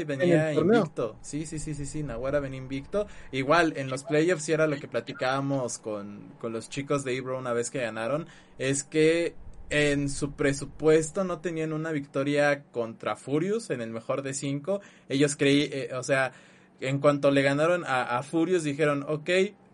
[0.04, 1.16] venía invicto.
[1.22, 3.06] Sí, sí, sí, sí, sí, Naguara venía invicto.
[3.32, 7.38] Igual, en los playoffs, y era lo que platicábamos con, con los chicos de Ibro
[7.38, 8.26] una vez que ganaron,
[8.58, 9.34] es que
[9.70, 14.80] en su presupuesto no tenían una victoria contra Furious en el mejor de cinco.
[15.08, 16.32] Ellos creí, eh, o sea,
[16.80, 19.30] en cuanto le ganaron a, a Furious, dijeron, ok,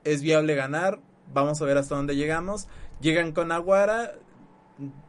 [0.07, 1.01] es viable ganar,
[1.33, 2.69] vamos a ver hasta dónde llegamos.
[3.01, 4.13] Llegan con Naguara,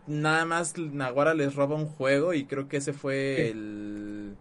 [0.07, 4.35] nada más Naguara les roba un juego y creo que ese fue el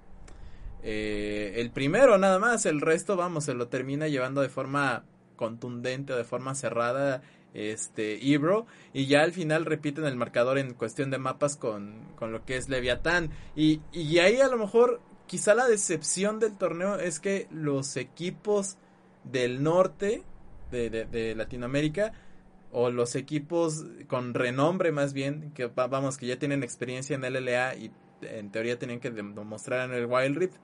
[0.82, 5.04] eh, el primero nada más el resto vamos se lo termina llevando de forma
[5.34, 7.22] contundente o de forma cerrada
[7.54, 12.30] este Ibro y ya al final repiten el marcador en cuestión de mapas con, con
[12.30, 16.96] lo que es Leviatán y, y ahí a lo mejor quizá la decepción del torneo
[16.98, 18.76] es que los equipos
[19.24, 20.22] del norte
[20.70, 22.12] de, de- Latinoamérica
[22.72, 27.24] o los equipos con renombre más bien, que va- vamos, que ya tienen experiencia en
[27.24, 27.90] LLA y
[28.22, 30.56] en teoría tenían que dem- demostrar en el Wild Rift,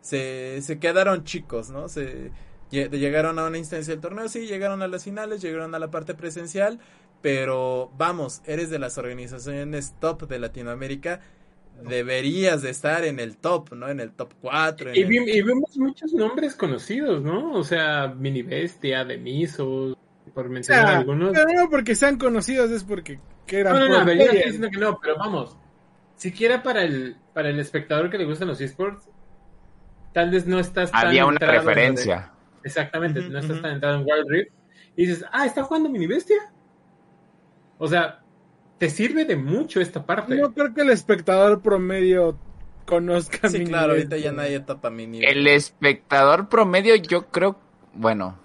[0.00, 1.88] se, se quedaron chicos, ¿no?
[1.88, 2.30] Se
[2.70, 5.90] lle- llegaron a una instancia del torneo, sí, llegaron a las finales, llegaron a la
[5.90, 6.78] parte presencial,
[7.20, 11.20] pero vamos, eres de las organizaciones top de Latinoamérica,
[11.82, 13.88] deberías de estar en el top, ¿no?
[13.88, 14.94] En el top 4.
[14.94, 17.52] Y, vi- y vemos muchos nombres conocidos, ¿no?
[17.52, 19.96] O sea, Mini Bestia, Demisos,
[20.34, 21.32] por mencionar sea, algunos.
[21.32, 24.68] pero no porque sean conocidos, es porque que eran No, no, no, yo estoy diciendo
[24.70, 25.56] que no, pero vamos.
[26.16, 29.08] Siquiera para el, para el espectador que le gustan los esports,
[30.12, 32.32] tal vez no estás tan Había una de- referencia.
[32.64, 34.50] Exactamente, no estás tan entrado en Wild Rift
[34.96, 36.38] y dices, ah, está jugando Mini Bestia.
[37.78, 38.17] O sea,
[38.78, 40.36] te sirve de mucho esta parte.
[40.36, 42.38] No creo que el espectador promedio
[42.86, 44.30] conozca Sí, Mini claro, ahorita Bestia.
[44.30, 45.28] ya nadie topa mi nivel.
[45.28, 47.58] El espectador promedio, yo creo,
[47.94, 48.38] bueno,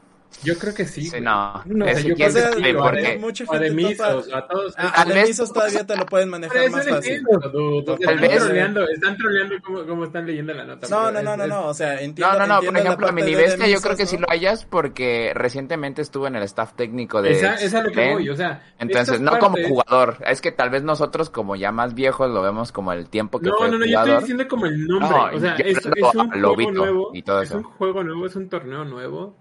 [0.43, 1.05] Yo creo que sí.
[1.05, 1.61] sí, no.
[1.65, 4.27] No, es o sea, yo quién o sea, sabe, digo, porque mucha gente topa- Misos,
[4.27, 4.73] o a todos.
[4.77, 7.13] Ah, de vez- Misos todavía te lo pueden manejar más fácil.
[7.13, 7.83] entiendo, dude.
[7.83, 10.87] Tal Están vez- troleando, están troleando como, como están leyendo la nota.
[10.89, 12.33] No, no, es- no, no, no, o sea, entiendo.
[12.33, 14.15] No, no, no, por entiendo ejemplo, a parte Mini de Bestia yo creo que sí
[14.17, 14.21] ¿no?
[14.23, 17.91] lo hayas porque recientemente estuvo en el staff técnico de Esa, esa es a lo
[17.91, 18.63] que voy, o sea.
[18.79, 22.41] Entonces, no como partes- jugador, es que tal vez nosotros como ya más viejos lo
[22.41, 25.09] vemos como el tiempo que No, fue no, no, yo estoy diciendo como el nombre.
[25.09, 27.11] No, o sea, es, un a juego nuevo.
[27.13, 27.57] y todo es eso.
[27.59, 29.37] un juego nuevo, es un torneo nuevo.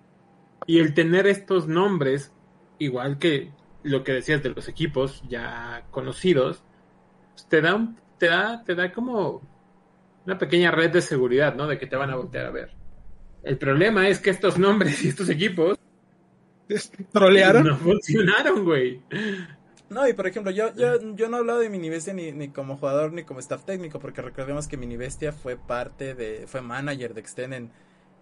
[0.67, 2.33] Y el tener estos nombres,
[2.79, 3.53] igual que
[3.83, 6.63] lo que decías de los equipos ya conocidos,
[7.35, 9.43] pues, te da, un- te da, te da como
[10.27, 11.67] una pequeña red de seguridad, ¿no?
[11.69, 12.71] De que te van a voltear a ver.
[13.45, 15.79] El problema es que estos nombres y estos equipos
[17.13, 17.65] ¿Trolearon?
[17.65, 19.03] no funcionaron, güey.
[19.89, 22.79] No, y por ejemplo, yo, yo, yo no he hablado de Minibestia ni, ni como
[22.79, 27.21] jugador ni como staff técnico, porque recordemos que Minibestia fue parte de, fue manager de
[27.21, 27.73] Exten en,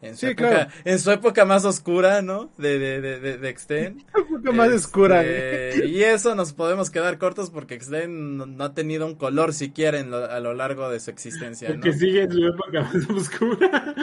[0.03, 0.71] en su Sí, época, claro.
[0.85, 2.51] en su época más oscura, ¿no?
[2.57, 4.05] De, de, de, de, de Exten.
[4.31, 5.23] Un poco más oscura.
[5.25, 9.53] Este, Y eso nos podemos quedar cortos porque Exten no, no ha tenido un color
[9.53, 11.75] siquiera en lo- a lo largo de su existencia, ¿no?
[11.77, 13.95] Porque sigue en su época más oscura.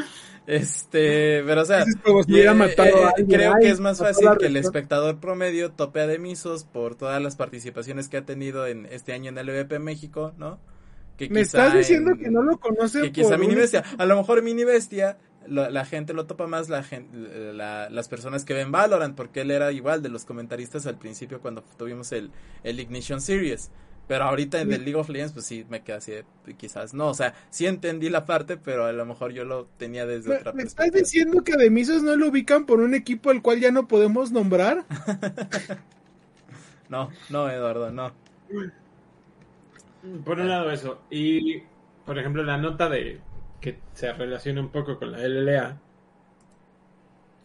[0.45, 3.27] Este, pero o sea, Es como si eh, matado eh, a alguien.
[3.27, 7.21] creo Ay, que es más fácil que el espectador promedio tope a Demisos por todas
[7.21, 10.59] las participaciones que ha tenido en este año en el LVP México, ¿no?
[11.17, 13.59] Que Me quizá estás diciendo en- que no lo conocen que quizá por Mini un-
[13.59, 13.83] Bestia.
[13.97, 15.17] A lo mejor Mini Bestia,
[15.49, 16.83] la, la gente lo topa más la,
[17.89, 21.63] las personas que ven Valorant, porque él era igual de los comentaristas al principio cuando
[21.77, 22.31] tuvimos el,
[22.63, 23.71] el Ignition Series.
[24.07, 26.23] Pero ahorita en el League of Legends, pues sí, me queda así de,
[26.55, 27.09] quizás no.
[27.09, 30.35] O sea, sí entendí la parte, pero a lo mejor yo lo tenía desde ¿Me,
[30.37, 33.59] otra me estás diciendo que a Demisos no lo ubican por un equipo al cual
[33.59, 34.85] ya no podemos nombrar?
[36.89, 38.13] No, no, Eduardo, no.
[40.23, 41.01] Por un lado eso.
[41.09, 41.63] Y,
[42.05, 43.19] por ejemplo, la nota de
[43.61, 45.79] que se relaciona un poco con la LLA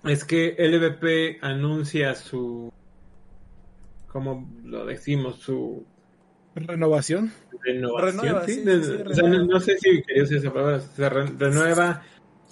[0.04, 2.68] es que LVP anuncia su,
[4.08, 5.84] como lo decimos, su
[6.54, 7.32] Renovación.
[7.64, 8.22] renovación.
[8.24, 8.54] Renueva, ¿sí?
[8.54, 10.80] sí, De- sí, sí, o sea, no, sé si quería usar esa palabra.
[10.80, 12.02] Se re- renueva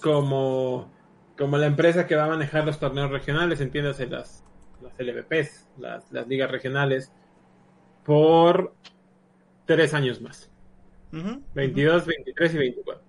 [0.01, 0.89] como,
[1.37, 4.43] como la empresa que va a manejar los torneos regionales, entiéndase las,
[4.81, 7.11] las LVPs, las, las ligas regionales,
[8.05, 8.73] por
[9.65, 10.49] tres años más.
[11.13, 13.03] Ujú, 22, 23 y 24.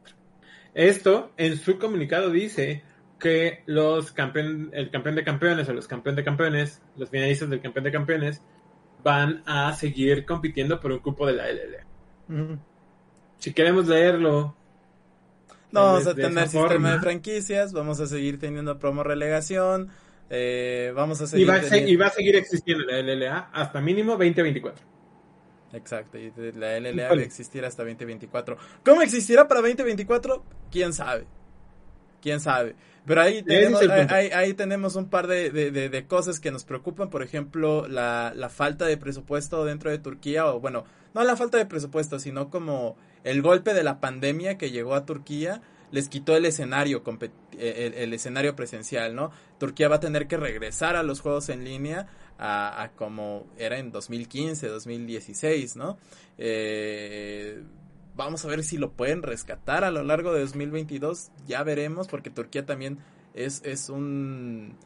[0.74, 2.82] Esto en su comunicado dice
[3.18, 7.60] que los campeón, el campeón de campeones o los campeón de campeones, los finalistas del
[7.60, 8.42] campeón de campeones,
[9.04, 11.86] van a seguir compitiendo por un cupo de la LLA.
[13.38, 14.56] Si queremos leerlo,
[15.72, 19.90] No vamos a tener sistema forma, de franquicias, vamos a seguir teniendo promo relegación,
[20.30, 22.98] eh, vamos a y seguir va, a se- teniendo- y va a seguir existiendo la
[22.98, 24.84] LLA hasta mínimo 2024.
[25.72, 27.04] Exacto, y la LLA Híjole.
[27.08, 28.56] va a existir hasta 2024.
[28.84, 30.44] ¿Cómo existirá para 2024?
[30.70, 31.26] ¿Quién sabe?
[32.20, 32.76] ¿Quién sabe?
[33.04, 36.64] Pero ahí tenemos, ahí, ahí- tenemos un par de, de- de- de cosas que nos
[36.64, 37.10] preocupan.
[37.10, 40.46] Por ejemplo, la, la falta de presupuesto dentro de Turquía.
[40.46, 44.70] O bueno, no la falta de presupuesto, sino como el golpe de la pandemia que
[44.70, 47.02] llegó a Turquía les quitó el escenario
[47.58, 49.30] el, el escenario presencial, ¿no?
[49.58, 52.06] Turquía va a tener que regresar a los juegos en línea
[52.38, 55.98] a, a como era en 2015, 2016, ¿no?
[56.38, 57.62] Eh,
[58.14, 62.30] vamos a ver si lo pueden rescatar a lo largo de 2022, ya veremos, porque
[62.30, 62.98] Turquía también
[63.34, 64.76] es, es un...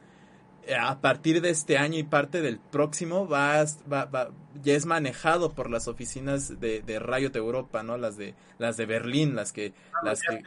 [0.67, 4.31] eh, A partir de este año y parte del próximo va, va- va-
[4.62, 7.99] ya es manejado por las oficinas de, de Riot Europa, ¿no?
[7.99, 10.41] Las de las de Berlín, las que las que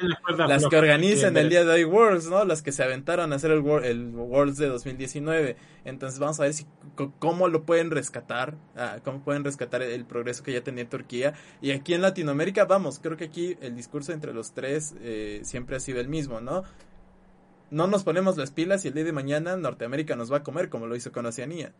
[0.48, 2.44] las que organizan el día de hoy Worlds, ¿no?
[2.44, 5.56] Las que se aventaron a hacer el, Wor- el Worlds de 2019.
[5.86, 6.66] Entonces vamos a ver si
[7.20, 11.34] cómo lo pueden rescatar, ah, cómo pueden rescatar el, progreso que ya tenía Turquía.
[11.62, 15.76] Y aquí en Latinoamérica, vamos, creo que aquí el discurso entre los tres eh, siempre
[15.76, 16.64] ha sido el mismo, ¿no?
[17.72, 20.70] No nos ponemos las pilas y el día de mañana Norteamérica nos va a comer
[20.70, 21.72] como lo hizo con Oceanía.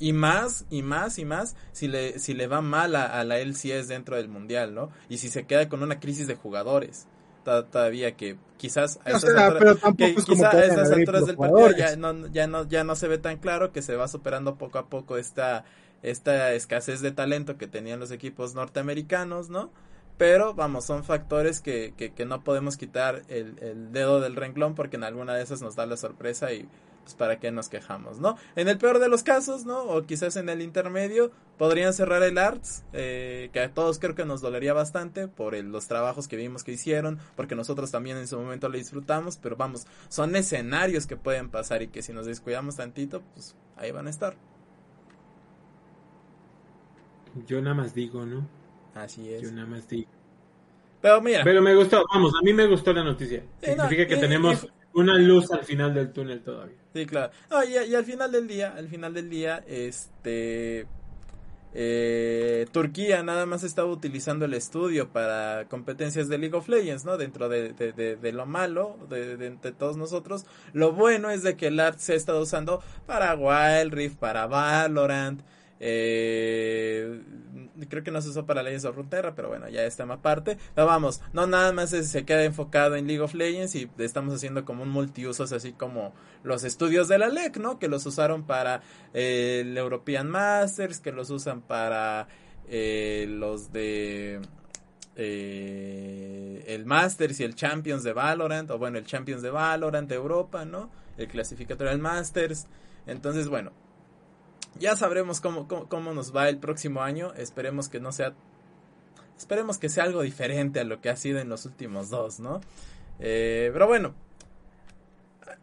[0.00, 3.38] Y más, y más, y más, si le, si le va mal a, a la
[3.38, 4.90] LCS dentro del mundial, ¿no?
[5.08, 7.06] Y si se queda con una crisis de jugadores.
[7.44, 9.30] To- Todavía que quizás a sea,
[9.60, 13.06] alturas- que quizá a abrir alturas del partido ya no, ya no, ya no se
[13.08, 15.64] ve tan claro que se va superando poco a poco esta,
[16.02, 19.70] esta escasez de talento que tenían los equipos norteamericanos, ¿no?
[20.16, 24.96] Pero vamos, son factores que, que, no podemos quitar el, el dedo del renglón porque
[24.96, 26.68] en alguna de esas nos da la sorpresa y
[27.04, 28.36] pues para qué nos quejamos, ¿no?
[28.56, 29.82] En el peor de los casos, ¿no?
[29.82, 34.24] O quizás en el intermedio, podrían cerrar el Arts, eh, que a todos creo que
[34.24, 38.38] nos dolería bastante por los trabajos que vimos que hicieron, porque nosotros también en su
[38.38, 42.76] momento lo disfrutamos, pero vamos, son escenarios que pueden pasar y que si nos descuidamos
[42.76, 44.34] tantito, pues ahí van a estar.
[47.46, 48.46] Yo nada más digo, ¿no?
[48.94, 49.42] Así es.
[49.42, 50.08] Yo nada más digo.
[51.00, 51.44] Pero mira.
[51.44, 53.42] Pero me gustó, vamos, a mí me gustó la noticia.
[53.60, 56.78] Significa que tenemos una luz al final del túnel todavía.
[56.94, 57.32] Sí, claro.
[57.68, 60.86] y, al final del día, al final del día, este...
[61.76, 67.16] Eh, Turquía nada más estaba utilizando el estudio para competencias de League of Legends, ¿no?
[67.16, 70.46] Dentro de, de, lo malo de, de, todos nosotros.
[70.72, 74.46] Lo bueno es de que el art se ha estado usando para Wild Rift, para
[74.46, 75.42] Valorant,
[75.86, 77.20] eh,
[77.90, 80.56] creo que no se usó para Legends of Runeterra, pero bueno, ya está más aparte.
[80.74, 84.64] Pero vamos, no nada más se queda enfocado en League of Legends y estamos haciendo
[84.64, 87.78] como un multiusos, así como los estudios de la LEC, ¿no?
[87.78, 88.80] Que los usaron para
[89.12, 92.28] eh, el European Masters, que los usan para
[92.68, 94.40] eh, los de
[95.16, 100.14] eh, el Masters y el Champions de Valorant, o bueno, el Champions de Valorant de
[100.14, 100.90] Europa, ¿no?
[101.18, 102.66] El clasificatorio del Masters.
[103.06, 103.72] Entonces, bueno,
[104.78, 107.32] ya sabremos cómo, cómo, nos va el próximo año.
[107.34, 108.34] Esperemos que no sea.
[109.36, 112.60] Esperemos que sea algo diferente a lo que ha sido en los últimos dos, ¿no?
[113.20, 114.14] Eh, pero bueno.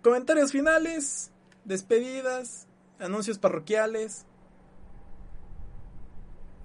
[0.02, 1.32] Comentarios finales.
[1.66, 2.68] Despedidas.
[3.00, 4.26] Anuncios parroquiales.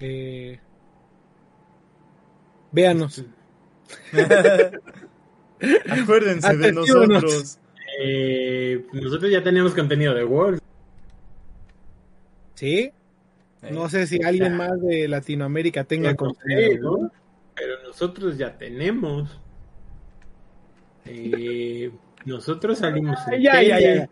[0.00, 0.60] Eh,
[2.72, 3.24] véanos.
[5.88, 7.58] Acuérdense de nosotros.
[8.02, 10.60] Eh, nosotros ya tenemos contenido de World.
[12.56, 12.90] Sí.
[13.70, 17.12] No sé si alguien más de Latinoamérica tenga contenido.
[17.54, 19.40] Pero nosotros ya tenemos.
[21.04, 21.90] Eh,
[22.24, 24.08] nosotros salimos en ya, ya, ya,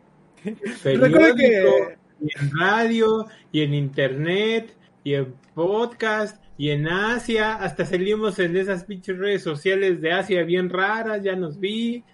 [0.82, 7.54] periódico, y en radio, y en internet, y en podcast, y en Asia.
[7.54, 12.04] Hasta salimos en esas pinches redes sociales de Asia bien raras, ya nos vi.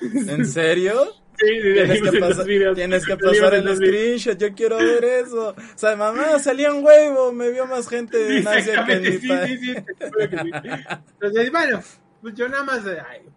[0.00, 0.94] ¿En serio?
[1.38, 5.50] tienes, que pasar el screenshot, yo quiero ver eso.
[5.50, 9.28] O sea, mamá, salía un huevo, me vio más gente de Asia que en mi
[9.28, 9.60] país.
[10.00, 11.82] Entonces, bueno,
[12.20, 12.82] pues yo nada más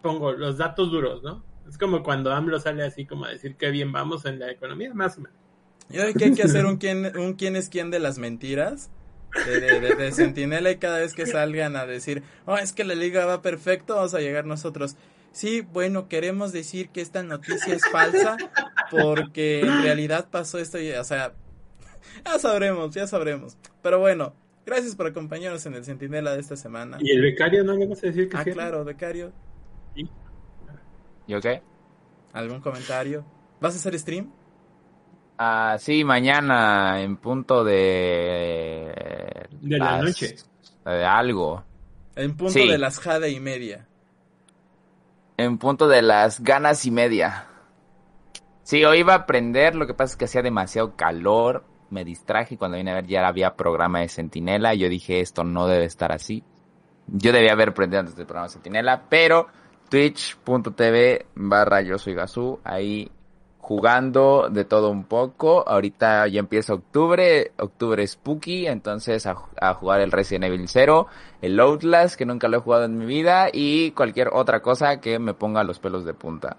[0.00, 1.44] pongo los datos duros, ¿no?
[1.68, 4.92] Es como cuando AMLO sale así como a decir que bien vamos en la economía,
[4.92, 5.38] más o menos.
[5.88, 8.90] Yo creo que hay que hacer un quién, un quién es quién de las mentiras.
[9.46, 12.94] De, de, de, Sentinela y cada vez que salgan a decir, oh, es que la
[12.94, 14.96] liga va perfecto, vamos a llegar nosotros.
[15.32, 18.36] Sí, bueno, queremos decir que esta noticia es falsa
[18.90, 21.32] porque en realidad pasó esto y, o sea,
[22.24, 23.56] ya sabremos, ya sabremos.
[23.82, 24.34] Pero bueno,
[24.66, 26.98] gracias por acompañarnos en el Centinela de esta semana.
[27.00, 29.32] ¿Y el becario no le vas a decir que Ah, claro, becario.
[29.96, 30.02] ¿Y?
[31.26, 31.62] ¿Y qué?
[32.34, 33.24] ¿Algún comentario?
[33.58, 34.30] ¿Vas a hacer stream?
[35.38, 38.92] Ah, sí, mañana en punto de...
[39.62, 40.36] De la noche.
[40.84, 41.64] De algo.
[42.16, 43.88] En punto de las jade y media
[45.36, 47.46] en punto de las ganas y media.
[48.62, 52.54] Sí, hoy iba a aprender, lo que pasa es que hacía demasiado calor, me distraje
[52.54, 55.84] y cuando vine a ver ya había programa de Sentinela, yo dije esto no debe
[55.84, 56.42] estar así.
[57.06, 59.48] Yo debía haber aprendido antes del programa de Sentinela, pero
[59.90, 63.10] twitch.tv barra yo soy Gazú, ahí
[63.62, 65.66] jugando de todo un poco.
[65.66, 71.06] Ahorita ya empieza octubre, octubre spooky, entonces a, jugar el Resident Evil 0,
[71.40, 75.18] el Outlast, que nunca lo he jugado en mi vida, y cualquier otra cosa que
[75.20, 76.56] me ponga los pelos de punta.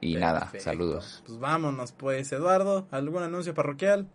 [0.00, 1.22] Y nada, saludos.
[1.26, 4.06] Pues vámonos pues, Eduardo, ¿algún anuncio parroquial?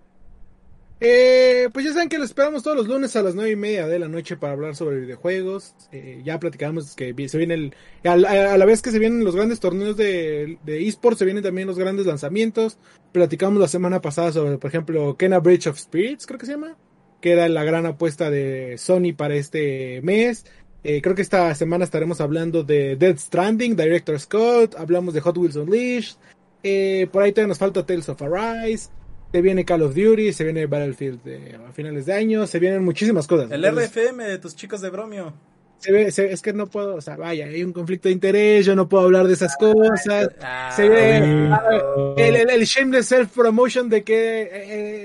[1.02, 3.88] Eh, pues ya saben que lo esperamos todos los lunes a las nueve y media
[3.88, 5.74] de la noche para hablar sobre videojuegos.
[5.92, 7.76] Eh, ya platicamos que se viene el.
[8.04, 11.68] A la, vez que se vienen los grandes torneos de, de esports, se vienen también
[11.68, 12.78] los grandes lanzamientos.
[13.14, 16.76] Platicamos la semana pasada sobre, por ejemplo, Kena Bridge of Spirits, creo que se llama.
[17.22, 20.46] Que era la gran apuesta de Sony para este mes.
[20.84, 24.76] Eh, creo que esta semana estaremos hablando de Dead Stranding, Director Scott.
[24.78, 26.16] Hablamos de Hot Wheels Unleashed.
[26.64, 28.90] Eh, por ahí todavía nos falta Tales of Arise
[29.32, 31.20] se viene Call of Duty, se viene Battlefield
[31.68, 33.52] a finales de año, se vienen muchísimas cosas.
[33.52, 35.34] El RFM de tus chicos de bromio.
[35.80, 38.76] Se ve, es que no puedo, o sea, vaya, hay un conflicto de interés, yo
[38.76, 40.30] no puedo hablar de esas cosas.
[40.42, 41.18] Ah, se ve
[42.18, 44.50] el, el, shameless self-promotion de que eh,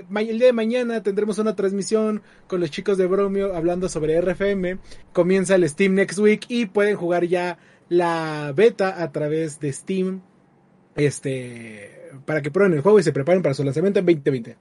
[0.00, 4.20] eh, el día de mañana tendremos una transmisión con los chicos de Bromio hablando sobre
[4.20, 4.78] RFM.
[5.12, 7.56] Comienza el Steam Next Week y pueden jugar ya
[7.88, 10.22] la beta a través de Steam.
[10.96, 11.93] Este,
[12.24, 14.56] para que prueben el juego y se preparen para su lanzamiento en 2020.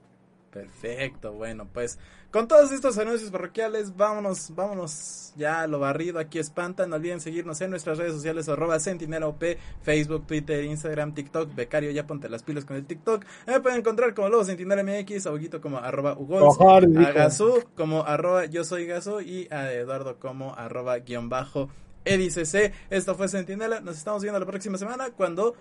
[0.54, 1.98] Perfecto, bueno, pues
[2.30, 7.20] con todos estos anuncios parroquiales, vámonos, vámonos ya a lo barrido, aquí espanta, no olviden
[7.20, 9.42] seguirnos en nuestras redes sociales, arroba sentinelaop,
[9.82, 14.14] Facebook, Twitter, Instagram, TikTok, becario, ya ponte las pilas con el TikTok, me pueden encontrar
[14.14, 18.86] como Lobo Sentinela MX, a Huguito como arroba Ugols, a Gazú como arroba yo soy
[18.86, 21.68] Gazú y a Eduardo como arroba guion bajo
[22.04, 25.56] EDICC, esto fue Sentinela, nos estamos viendo la próxima semana cuando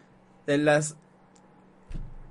[0.45, 0.97] de las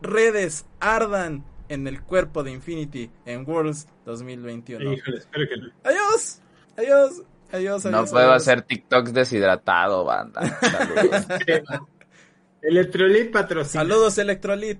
[0.02, 4.92] redes ardan en el cuerpo de Infinity en Worlds 2021.
[4.92, 5.68] Híjole, espero que no.
[5.84, 6.40] Adiós,
[6.76, 7.84] adiós, adiós.
[7.84, 8.42] No adiós, puedo adiós.
[8.42, 10.40] hacer TikToks deshidratado, banda.
[10.60, 11.26] Saludos.
[12.62, 13.82] Electrolit patrocina.
[13.82, 14.78] Saludos, Electrolit.